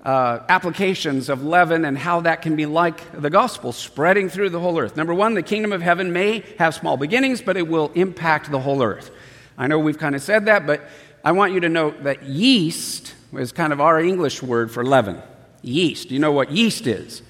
uh, 0.04 0.40
applications 0.50 1.30
of 1.30 1.44
leaven 1.44 1.86
and 1.86 1.96
how 1.96 2.22
that 2.22 2.42
can 2.42 2.56
be 2.56 2.66
like 2.66 3.22
the 3.22 3.30
gospel 3.30 3.72
spreading 3.74 4.28
through 4.28 4.50
the 4.50 4.60
whole 4.60 4.80
earth. 4.80 4.98
Number 4.98 5.14
one, 5.14 5.36
the 5.36 5.44
kingdom 5.44 5.72
of 5.72 5.84
heaven 5.84 6.12
may 6.12 6.44
have 6.58 6.74
small 6.74 6.98
beginnings, 6.98 7.44
but 7.44 7.58
it 7.58 7.68
will 7.68 7.92
impact 7.94 8.50
the 8.50 8.60
whole 8.60 8.82
earth. 8.82 9.12
I 9.56 9.68
know 9.68 9.78
we've 9.78 10.00
kind 10.00 10.16
of 10.16 10.22
said 10.24 10.46
that, 10.46 10.66
but 10.66 10.82
I 11.24 11.32
want 11.32 11.54
you 11.54 11.60
to 11.60 11.70
note 11.70 12.04
that 12.06 12.24
yeast 12.24 13.14
is 13.38 13.52
kind 13.52 13.74
of 13.74 13.82
our 13.82 14.00
English 14.00 14.42
word 14.44 14.72
for 14.72 14.86
leaven. 14.86 15.22
Yeast. 15.62 16.12
You 16.12 16.20
know 16.20 16.32
what 16.32 16.52
yeast 16.52 16.88
is? 16.88 17.22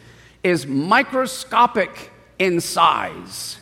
Is 0.44 0.66
microscopic 0.66 2.12
in 2.40 2.62
size. 2.62 3.58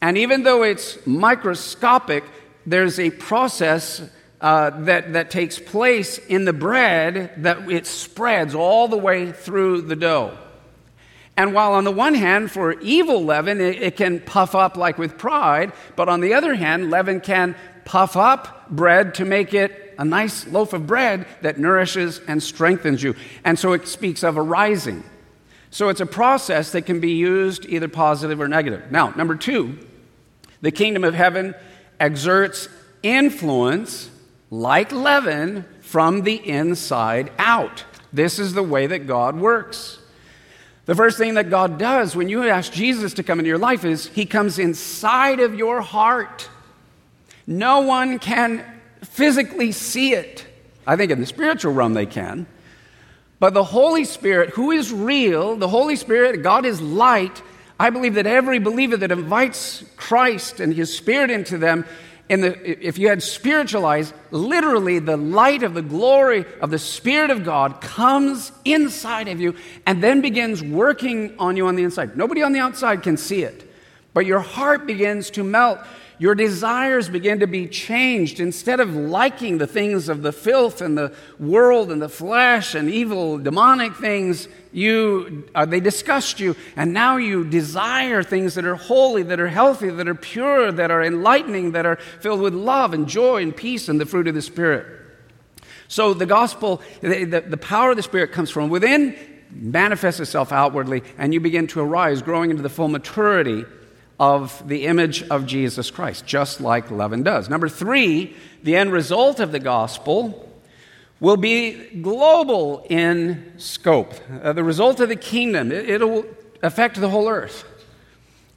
And 0.00 0.18
even 0.18 0.42
though 0.42 0.62
it's 0.62 1.04
microscopic, 1.06 2.24
there's 2.66 2.98
a 2.98 3.10
process 3.10 4.02
uh, 4.40 4.70
that, 4.84 5.14
that 5.14 5.30
takes 5.30 5.58
place 5.58 6.18
in 6.18 6.44
the 6.44 6.52
bread 6.52 7.32
that 7.38 7.70
it 7.70 7.86
spreads 7.86 8.54
all 8.54 8.88
the 8.88 8.96
way 8.96 9.32
through 9.32 9.82
the 9.82 9.96
dough. 9.96 10.36
And 11.36 11.52
while 11.52 11.72
on 11.72 11.84
the 11.84 11.90
one 11.90 12.14
hand, 12.14 12.50
for 12.50 12.78
evil 12.80 13.24
leaven, 13.24 13.60
it, 13.60 13.82
it, 13.82 13.96
can 13.96 14.20
puff 14.20 14.54
up 14.54 14.76
like 14.76 14.98
with 14.98 15.18
pride, 15.18 15.72
but 15.96 16.08
on 16.08 16.20
the 16.20 16.34
other 16.34 16.54
hand, 16.54 16.90
leaven 16.90 17.20
can 17.20 17.56
puff 17.84 18.16
up 18.16 18.70
bread 18.70 19.14
to 19.14 19.24
make 19.24 19.52
it 19.52 19.83
a 19.98 20.04
nice 20.04 20.46
loaf 20.46 20.72
of 20.72 20.86
bread 20.86 21.26
that 21.42 21.58
nourishes 21.58 22.20
and 22.26 22.42
strengthens 22.42 23.02
you. 23.02 23.14
And 23.44 23.58
so 23.58 23.72
it 23.72 23.86
speaks 23.88 24.22
of 24.22 24.36
a 24.36 24.42
rising. 24.42 25.04
So 25.70 25.88
it's 25.88 26.00
a 26.00 26.06
process 26.06 26.72
that 26.72 26.82
can 26.82 27.00
be 27.00 27.12
used 27.12 27.66
either 27.66 27.88
positive 27.88 28.40
or 28.40 28.48
negative. 28.48 28.92
Now, 28.92 29.10
number 29.10 29.34
two, 29.34 29.78
the 30.60 30.70
kingdom 30.70 31.04
of 31.04 31.14
heaven 31.14 31.54
exerts 31.98 32.68
influence 33.02 34.10
like 34.50 34.92
leaven 34.92 35.64
from 35.80 36.22
the 36.22 36.36
inside 36.48 37.32
out. 37.38 37.84
This 38.12 38.38
is 38.38 38.54
the 38.54 38.62
way 38.62 38.86
that 38.86 39.06
God 39.06 39.36
works. 39.36 39.98
The 40.86 40.94
first 40.94 41.18
thing 41.18 41.34
that 41.34 41.50
God 41.50 41.78
does 41.78 42.14
when 42.14 42.28
you 42.28 42.48
ask 42.48 42.72
Jesus 42.72 43.14
to 43.14 43.22
come 43.22 43.38
into 43.38 43.48
your 43.48 43.58
life 43.58 43.84
is 43.84 44.06
He 44.06 44.26
comes 44.26 44.58
inside 44.58 45.40
of 45.40 45.54
your 45.54 45.80
heart. 45.80 46.48
No 47.46 47.80
one 47.80 48.18
can 48.18 48.64
physically 49.04 49.72
see 49.72 50.14
it. 50.14 50.46
I 50.86 50.96
think 50.96 51.10
in 51.10 51.20
the 51.20 51.26
spiritual 51.26 51.72
realm 51.72 51.94
they 51.94 52.06
can. 52.06 52.46
But 53.38 53.54
the 53.54 53.64
Holy 53.64 54.04
Spirit, 54.04 54.50
who 54.50 54.70
is 54.70 54.92
real, 54.92 55.56
the 55.56 55.68
Holy 55.68 55.96
Spirit, 55.96 56.42
God 56.42 56.64
is 56.64 56.80
light. 56.80 57.42
I 57.78 57.90
believe 57.90 58.14
that 58.14 58.26
every 58.26 58.58
believer 58.58 58.96
that 58.96 59.10
invites 59.10 59.84
Christ 59.96 60.60
and 60.60 60.72
His 60.72 60.96
Spirit 60.96 61.30
into 61.30 61.58
them, 61.58 61.84
in 62.28 62.40
the, 62.40 62.86
if 62.86 62.96
you 62.96 63.08
had 63.08 63.22
spiritualized, 63.22 64.14
literally 64.30 64.98
the 64.98 65.16
light 65.16 65.62
of 65.62 65.74
the 65.74 65.82
glory 65.82 66.46
of 66.60 66.70
the 66.70 66.78
Spirit 66.78 67.30
of 67.30 67.44
God 67.44 67.82
comes 67.82 68.50
inside 68.64 69.28
of 69.28 69.40
you 69.40 69.54
and 69.86 70.02
then 70.02 70.22
begins 70.22 70.62
working 70.62 71.34
on 71.38 71.56
you 71.56 71.66
on 71.66 71.76
the 71.76 71.82
inside. 71.82 72.16
Nobody 72.16 72.42
on 72.42 72.52
the 72.52 72.60
outside 72.60 73.02
can 73.02 73.18
see 73.18 73.42
it, 73.42 73.70
but 74.14 74.24
your 74.24 74.40
heart 74.40 74.86
begins 74.86 75.28
to 75.30 75.44
melt 75.44 75.80
your 76.18 76.34
desires 76.34 77.08
begin 77.08 77.40
to 77.40 77.46
be 77.46 77.66
changed. 77.66 78.38
Instead 78.38 78.80
of 78.80 78.94
liking 78.94 79.58
the 79.58 79.66
things 79.66 80.08
of 80.08 80.22
the 80.22 80.32
filth 80.32 80.80
and 80.80 80.96
the 80.96 81.12
world 81.38 81.90
and 81.90 82.00
the 82.00 82.08
flesh 82.08 82.74
and 82.74 82.88
evil, 82.88 83.38
demonic 83.38 83.94
things, 83.96 84.48
you, 84.72 85.48
uh, 85.54 85.64
they 85.64 85.80
disgust 85.80 86.40
you. 86.40 86.54
And 86.76 86.92
now 86.92 87.16
you 87.16 87.44
desire 87.44 88.22
things 88.22 88.54
that 88.54 88.64
are 88.64 88.76
holy, 88.76 89.22
that 89.24 89.40
are 89.40 89.48
healthy, 89.48 89.90
that 89.90 90.08
are 90.08 90.14
pure, 90.14 90.70
that 90.70 90.90
are 90.90 91.02
enlightening, 91.02 91.72
that 91.72 91.86
are 91.86 91.96
filled 92.20 92.40
with 92.40 92.54
love 92.54 92.94
and 92.94 93.08
joy 93.08 93.42
and 93.42 93.56
peace 93.56 93.88
and 93.88 94.00
the 94.00 94.06
fruit 94.06 94.28
of 94.28 94.34
the 94.34 94.42
Spirit. 94.42 94.86
So 95.88 96.14
the 96.14 96.26
gospel, 96.26 96.80
the, 97.00 97.24
the, 97.24 97.40
the 97.42 97.56
power 97.56 97.90
of 97.90 97.96
the 97.96 98.02
Spirit 98.02 98.32
comes 98.32 98.50
from 98.50 98.70
within, 98.70 99.16
manifests 99.50 100.20
itself 100.20 100.52
outwardly, 100.52 101.02
and 101.18 101.34
you 101.34 101.40
begin 101.40 101.66
to 101.68 101.80
arise, 101.80 102.22
growing 102.22 102.50
into 102.50 102.62
the 102.62 102.68
full 102.68 102.88
maturity 102.88 103.64
of 104.18 104.66
the 104.68 104.86
image 104.86 105.22
of 105.28 105.46
Jesus 105.46 105.90
Christ, 105.90 106.26
just 106.26 106.60
like 106.60 106.90
leaven 106.90 107.22
does. 107.22 107.48
Number 107.48 107.68
three, 107.68 108.36
the 108.62 108.76
end 108.76 108.92
result 108.92 109.40
of 109.40 109.52
the 109.52 109.58
gospel 109.58 110.48
will 111.20 111.36
be 111.36 111.88
global 112.00 112.86
in 112.88 113.52
scope. 113.56 114.12
Uh, 114.42 114.52
the 114.52 114.64
result 114.64 115.00
of 115.00 115.08
the 115.08 115.16
kingdom, 115.16 115.72
it, 115.72 116.00
will 116.00 116.26
affect 116.62 117.00
the 117.00 117.08
whole 117.08 117.28
earth. 117.28 117.64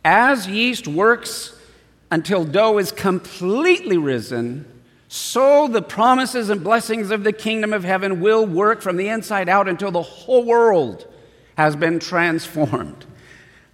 As 0.03 0.47
yeast 0.47 0.87
works 0.87 1.57
until 2.11 2.45
dough 2.45 2.77
is 2.77 2.91
completely 2.91 3.97
risen, 3.97 4.65
so 5.07 5.67
the 5.67 5.81
promises 5.81 6.49
and 6.49 6.63
blessings 6.63 7.11
of 7.11 7.23
the 7.23 7.33
kingdom 7.33 7.73
of 7.73 7.83
heaven 7.83 8.19
will 8.19 8.45
work 8.45 8.81
from 8.81 8.97
the 8.97 9.07
inside 9.07 9.49
out 9.49 9.67
until 9.67 9.91
the 9.91 10.01
whole 10.01 10.43
world 10.43 11.07
has 11.57 11.75
been 11.75 11.99
transformed. 11.99 13.05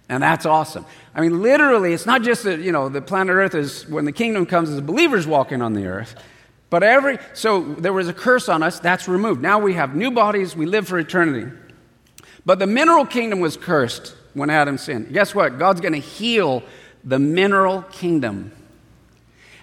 And 0.08 0.22
that's 0.22 0.46
awesome. 0.46 0.86
I 1.14 1.20
mean, 1.20 1.42
literally, 1.42 1.92
it's 1.92 2.06
not 2.06 2.22
just 2.22 2.42
that, 2.42 2.60
you 2.60 2.72
know, 2.72 2.88
the 2.88 3.00
planet 3.00 3.34
Earth 3.36 3.54
is, 3.54 3.86
when 3.88 4.04
the 4.04 4.12
kingdom 4.12 4.46
comes, 4.46 4.70
as 4.70 4.80
believers 4.80 5.26
walking 5.26 5.62
on 5.62 5.74
the 5.74 5.86
earth. 5.86 6.16
But 6.70 6.82
every, 6.82 7.18
so 7.34 7.62
there 7.62 7.92
was 7.92 8.08
a 8.08 8.12
curse 8.12 8.48
on 8.48 8.64
us, 8.64 8.80
that's 8.80 9.06
removed. 9.06 9.40
Now 9.40 9.60
we 9.60 9.74
have 9.74 9.94
new 9.94 10.10
bodies, 10.10 10.56
we 10.56 10.66
live 10.66 10.88
for 10.88 10.98
eternity. 10.98 11.52
But 12.44 12.58
the 12.58 12.66
mineral 12.66 13.06
kingdom 13.06 13.38
was 13.38 13.56
cursed 13.56 14.14
when 14.34 14.50
Adam 14.50 14.76
sinned. 14.76 15.12
Guess 15.12 15.36
what? 15.36 15.58
God's 15.58 15.80
going 15.80 15.92
to 15.92 16.00
heal 16.00 16.64
the 17.04 17.20
mineral 17.20 17.82
kingdom. 17.82 18.50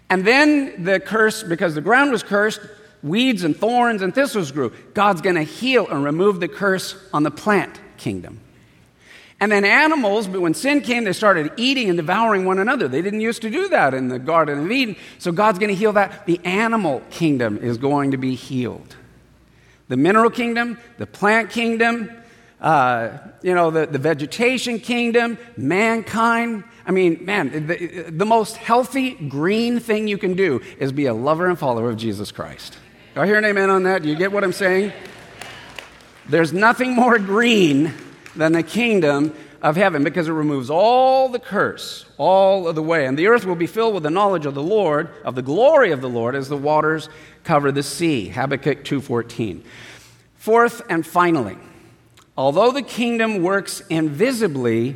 And 0.09 0.25
then 0.25 0.85
the 0.85 1.01
curse, 1.01 1.43
because 1.43 1.75
the 1.75 1.81
ground 1.81 2.11
was 2.11 2.23
cursed, 2.23 2.61
weeds 3.03 3.43
and 3.43 3.55
thorns 3.57 4.01
and 4.01 4.15
thistles 4.15 4.51
grew. 4.51 4.71
God's 4.93 5.21
going 5.21 5.35
to 5.35 5.43
heal 5.43 5.87
and 5.89 6.03
remove 6.03 6.39
the 6.39 6.47
curse 6.47 6.95
on 7.13 7.23
the 7.23 7.31
plant 7.31 7.79
kingdom. 7.97 8.39
And 9.41 9.51
then 9.51 9.65
animals, 9.65 10.27
but 10.27 10.39
when 10.39 10.53
sin 10.53 10.81
came, 10.81 11.03
they 11.03 11.13
started 11.13 11.51
eating 11.57 11.89
and 11.89 11.97
devouring 11.97 12.45
one 12.45 12.59
another. 12.59 12.87
They 12.87 13.01
didn't 13.01 13.21
used 13.21 13.41
to 13.41 13.49
do 13.49 13.69
that 13.69 13.95
in 13.95 14.07
the 14.07 14.19
Garden 14.19 14.59
of 14.59 14.71
Eden. 14.71 14.95
So 15.17 15.31
God's 15.31 15.57
going 15.57 15.69
to 15.69 15.75
heal 15.75 15.93
that. 15.93 16.27
The 16.27 16.39
animal 16.45 17.01
kingdom 17.09 17.57
is 17.57 17.79
going 17.79 18.11
to 18.11 18.17
be 18.17 18.35
healed. 18.35 18.95
The 19.87 19.97
mineral 19.97 20.29
kingdom, 20.29 20.77
the 20.99 21.07
plant 21.07 21.49
kingdom, 21.49 22.11
uh, 22.61 23.17
you 23.41 23.55
know, 23.55 23.71
the, 23.71 23.87
the 23.87 23.97
vegetation 23.97 24.79
kingdom, 24.79 25.39
mankind. 25.57 26.63
I 26.85 26.91
mean, 26.91 27.25
man, 27.25 27.65
the, 27.65 28.11
the 28.11 28.25
most 28.27 28.57
healthy 28.57 29.15
green 29.15 29.79
thing 29.79 30.07
you 30.07 30.19
can 30.19 30.35
do 30.35 30.61
is 30.77 30.91
be 30.91 31.07
a 31.07 31.15
lover 31.15 31.49
and 31.49 31.57
follower 31.57 31.89
of 31.89 31.97
Jesus 31.97 32.31
Christ. 32.31 32.77
Do 33.15 33.21
I 33.21 33.25
hear 33.25 33.39
an 33.39 33.45
amen 33.45 33.71
on 33.71 33.83
that? 33.83 34.03
Do 34.03 34.09
you 34.09 34.15
get 34.15 34.31
what 34.31 34.43
I'm 34.43 34.53
saying? 34.53 34.93
There's 36.29 36.53
nothing 36.53 36.93
more 36.93 37.17
green 37.17 37.91
than 38.35 38.53
the 38.53 38.63
kingdom 38.63 39.35
of 39.61 39.75
heaven 39.75 40.03
because 40.03 40.27
it 40.27 40.31
removes 40.31 40.69
all 40.69 41.29
the 41.29 41.39
curse 41.39 42.05
all 42.17 42.67
of 42.67 42.75
the 42.75 42.83
way. 42.83 43.05
And 43.05 43.17
the 43.17 43.27
earth 43.27 43.45
will 43.45 43.55
be 43.55 43.67
filled 43.67 43.93
with 43.93 44.03
the 44.03 44.09
knowledge 44.09 44.45
of 44.45 44.55
the 44.55 44.63
lord 44.63 45.09
of 45.23 45.35
the 45.35 45.41
glory 45.41 45.91
of 45.91 46.01
the 46.01 46.09
lord 46.09 46.35
as 46.35 46.49
the 46.49 46.57
waters 46.57 47.09
cover 47.43 47.71
the 47.71 47.83
sea. 47.83 48.29
Habakkuk 48.29 48.83
2.14 48.83 49.63
fourth 50.35 50.81
and 50.89 51.05
finally 51.05 51.57
although 52.35 52.71
the 52.71 52.81
kingdom 52.81 53.43
works 53.43 53.83
invisibly 53.89 54.95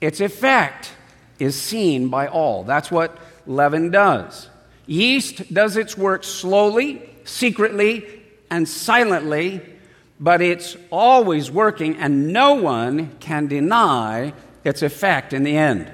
its 0.00 0.20
effect 0.20 0.92
is 1.38 1.60
seen 1.60 2.08
by 2.08 2.26
all. 2.26 2.64
That's 2.64 2.90
what 2.90 3.16
leaven 3.46 3.90
does. 3.90 4.48
Yeast 4.86 5.52
does 5.52 5.76
its 5.76 5.96
work 5.96 6.24
slowly 6.24 7.08
secretly 7.24 8.22
and 8.50 8.68
silently 8.68 9.60
but 10.22 10.40
it's 10.40 10.76
always 10.92 11.50
working, 11.50 11.96
and 11.96 12.32
no 12.32 12.54
one 12.54 13.10
can 13.18 13.48
deny 13.48 14.32
its 14.62 14.80
effect 14.80 15.32
in 15.32 15.42
the 15.42 15.56
end. 15.56 15.90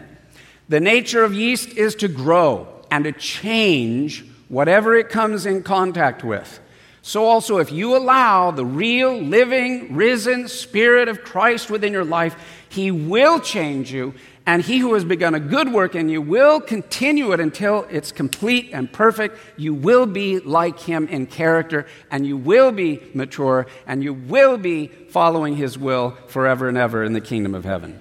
The 0.68 0.80
nature 0.80 1.24
of 1.24 1.32
yeast 1.32 1.70
is 1.78 1.94
to 1.96 2.08
grow 2.08 2.68
and 2.90 3.04
to 3.04 3.12
change 3.12 4.26
whatever 4.48 4.94
it 4.94 5.08
comes 5.08 5.46
in 5.46 5.62
contact 5.62 6.22
with. 6.22 6.60
So, 7.00 7.24
also, 7.24 7.56
if 7.56 7.72
you 7.72 7.96
allow 7.96 8.50
the 8.50 8.66
real, 8.66 9.18
living, 9.18 9.96
risen 9.96 10.46
Spirit 10.46 11.08
of 11.08 11.24
Christ 11.24 11.70
within 11.70 11.94
your 11.94 12.04
life, 12.04 12.36
He 12.68 12.90
will 12.90 13.40
change 13.40 13.90
you, 13.90 14.12
and 14.48 14.62
He 14.62 14.78
who 14.78 14.94
has 14.94 15.04
begun 15.04 15.34
a 15.34 15.40
good 15.40 15.70
work 15.74 15.94
in 15.94 16.08
you 16.08 16.22
will 16.22 16.58
continue 16.58 17.32
it 17.32 17.38
until 17.38 17.86
it's 17.90 18.10
complete 18.10 18.70
and 18.72 18.90
perfect. 18.90 19.36
You 19.58 19.74
will 19.74 20.06
be 20.06 20.38
like 20.38 20.80
Him 20.80 21.06
in 21.08 21.26
character, 21.26 21.84
and 22.10 22.26
you 22.26 22.38
will 22.38 22.72
be 22.72 23.02
mature, 23.12 23.66
and 23.86 24.02
you 24.02 24.14
will 24.14 24.56
be 24.56 24.86
following 25.10 25.56
His 25.56 25.76
will 25.76 26.16
forever 26.28 26.66
and 26.66 26.78
ever 26.78 27.04
in 27.04 27.12
the 27.12 27.20
kingdom 27.20 27.54
of 27.54 27.66
heaven. 27.66 28.00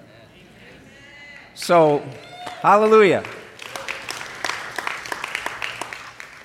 So, 1.54 2.02
hallelujah. 2.62 3.24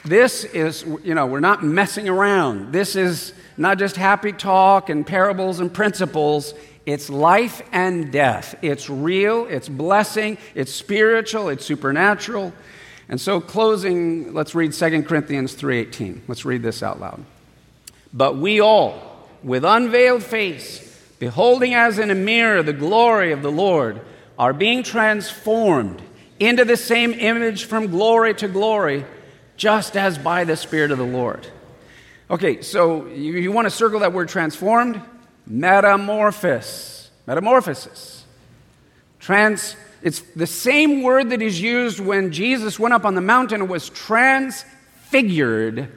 This 0.03 0.43
is, 0.43 0.83
you 1.05 1.15
know, 1.15 1.27
we're 1.27 1.39
not 1.39 1.63
messing 1.63 2.09
around. 2.09 2.73
This 2.73 2.97
is 2.97 3.33
not 3.55 3.79
just 3.79 3.95
happy 3.95 4.33
talk 4.33 4.89
and 4.89 5.07
parables 5.07 5.61
and 5.61 5.73
principles. 5.73 6.55
It's 6.85 7.09
life 7.09 7.61
and 7.71 8.11
death. 8.11 8.55
It's 8.61 8.89
real, 8.89 9.45
it's 9.45 9.69
blessing, 9.69 10.37
it's 10.53 10.73
spiritual, 10.73 11.49
it's 11.49 11.65
supernatural. 11.65 12.53
And 13.07 13.19
so 13.19 13.39
closing, 13.39 14.33
let's 14.33 14.55
read 14.55 14.73
2 14.73 15.03
Corinthians 15.03 15.53
3:18. 15.53 16.21
Let's 16.27 16.45
read 16.45 16.63
this 16.63 16.83
out 16.83 16.99
loud. 16.99 17.23
But 18.13 18.37
we 18.37 18.59
all, 18.59 19.27
with 19.43 19.63
unveiled 19.65 20.23
face, 20.23 20.79
beholding 21.19 21.73
as 21.73 21.99
in 21.99 22.11
a 22.11 22.15
mirror 22.15 22.63
the 22.63 22.73
glory 22.73 23.31
of 23.31 23.41
the 23.41 23.51
Lord, 23.51 24.01
are 24.37 24.53
being 24.53 24.83
transformed 24.83 26.01
into 26.39 26.65
the 26.65 26.77
same 26.77 27.13
image 27.13 27.65
from 27.65 27.87
glory 27.87 28.33
to 28.35 28.47
glory 28.47 29.05
just 29.55 29.95
as 29.95 30.17
by 30.17 30.43
the 30.43 30.57
Spirit 30.57 30.91
of 30.91 30.97
the 30.97 31.05
Lord. 31.05 31.47
Okay, 32.29 32.61
so 32.61 33.05
you, 33.07 33.33
you 33.33 33.51
want 33.51 33.65
to 33.65 33.69
circle 33.69 33.99
that 33.99 34.13
word 34.13 34.29
transformed? 34.29 35.01
Metamorphosis. 35.45 37.11
Metamorphosis. 37.27 38.25
Trans, 39.19 39.75
it's 40.01 40.19
the 40.19 40.47
same 40.47 41.03
word 41.03 41.29
that 41.29 41.41
is 41.41 41.61
used 41.61 41.99
when 41.99 42.31
Jesus 42.31 42.79
went 42.79 42.93
up 42.93 43.05
on 43.05 43.15
the 43.15 43.21
mountain 43.21 43.61
and 43.61 43.69
was 43.69 43.89
transfigured. 43.89 45.89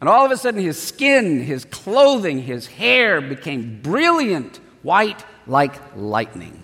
And 0.00 0.08
all 0.08 0.24
of 0.24 0.30
a 0.30 0.36
sudden, 0.36 0.60
his 0.60 0.80
skin, 0.80 1.42
his 1.42 1.64
clothing, 1.64 2.42
his 2.42 2.66
hair 2.66 3.20
became 3.20 3.80
brilliant 3.82 4.60
white 4.82 5.24
like 5.46 5.74
lightning. 5.96 6.60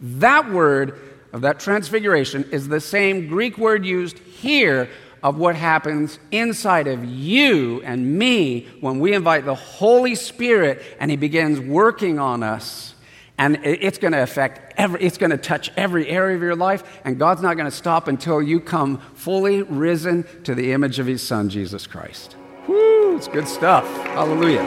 That 0.00 0.50
word 0.50 1.00
of 1.32 1.42
that 1.42 1.58
transfiguration 1.58 2.48
is 2.52 2.68
the 2.68 2.80
same 2.80 3.26
Greek 3.26 3.58
word 3.58 3.84
used 3.84 4.18
here 4.18 4.88
of 5.24 5.38
what 5.38 5.56
happens 5.56 6.18
inside 6.30 6.86
of 6.86 7.02
you 7.02 7.80
and 7.82 8.18
me 8.18 8.68
when 8.80 9.00
we 9.00 9.14
invite 9.14 9.46
the 9.46 9.54
Holy 9.54 10.14
Spirit 10.14 10.82
and 11.00 11.10
He 11.10 11.16
begins 11.16 11.58
working 11.58 12.18
on 12.18 12.42
us. 12.42 12.94
And 13.38 13.58
it's 13.64 13.98
going 13.98 14.12
to 14.12 14.22
affect 14.22 14.74
every, 14.76 15.00
it's 15.00 15.18
going 15.18 15.30
to 15.30 15.38
touch 15.38 15.72
every 15.76 16.08
area 16.08 16.36
of 16.36 16.42
your 16.42 16.54
life. 16.54 17.00
And 17.04 17.18
God's 17.18 17.42
not 17.42 17.54
going 17.54 17.64
to 17.64 17.76
stop 17.76 18.06
until 18.06 18.40
you 18.40 18.60
come 18.60 18.98
fully 19.14 19.62
risen 19.62 20.24
to 20.44 20.54
the 20.54 20.72
image 20.72 20.98
of 20.98 21.06
His 21.06 21.26
Son, 21.26 21.48
Jesus 21.48 21.86
Christ. 21.86 22.36
Woo, 22.68 23.16
it's 23.16 23.26
good 23.26 23.48
stuff. 23.48 23.86
Hallelujah. 24.08 24.62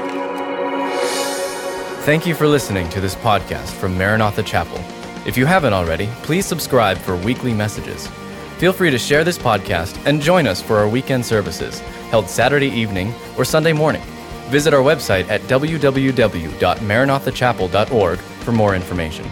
Thank 2.02 2.26
you 2.26 2.34
for 2.34 2.48
listening 2.48 2.90
to 2.90 3.00
this 3.00 3.16
podcast 3.16 3.70
from 3.74 3.98
Maranatha 3.98 4.42
Chapel. 4.42 4.84
If 5.28 5.38
you 5.38 5.46
haven't 5.46 5.74
already, 5.74 6.08
please 6.24 6.46
subscribe 6.46 6.98
for 6.98 7.16
weekly 7.18 7.54
messages. 7.54 8.10
Feel 8.58 8.74
free 8.74 8.92
to 8.92 8.98
share 8.98 9.24
this 9.24 9.38
podcast 9.38 9.98
and 10.06 10.22
join 10.22 10.48
us 10.48 10.62
for 10.62 10.78
our 10.78 10.90
weekend 10.90 11.26
services 11.26 11.82
held 12.10 12.30
Saturday 12.30 12.70
evening 12.70 13.14
or 13.38 13.46
Sunday 13.46 13.74
morning. 13.74 14.02
Visit 14.50 14.74
our 14.74 14.82
website 14.82 15.30
at 15.30 15.42
www.maranathachapel.org 15.42 18.20
for 18.20 18.52
more 18.52 18.76
information. 18.76 19.26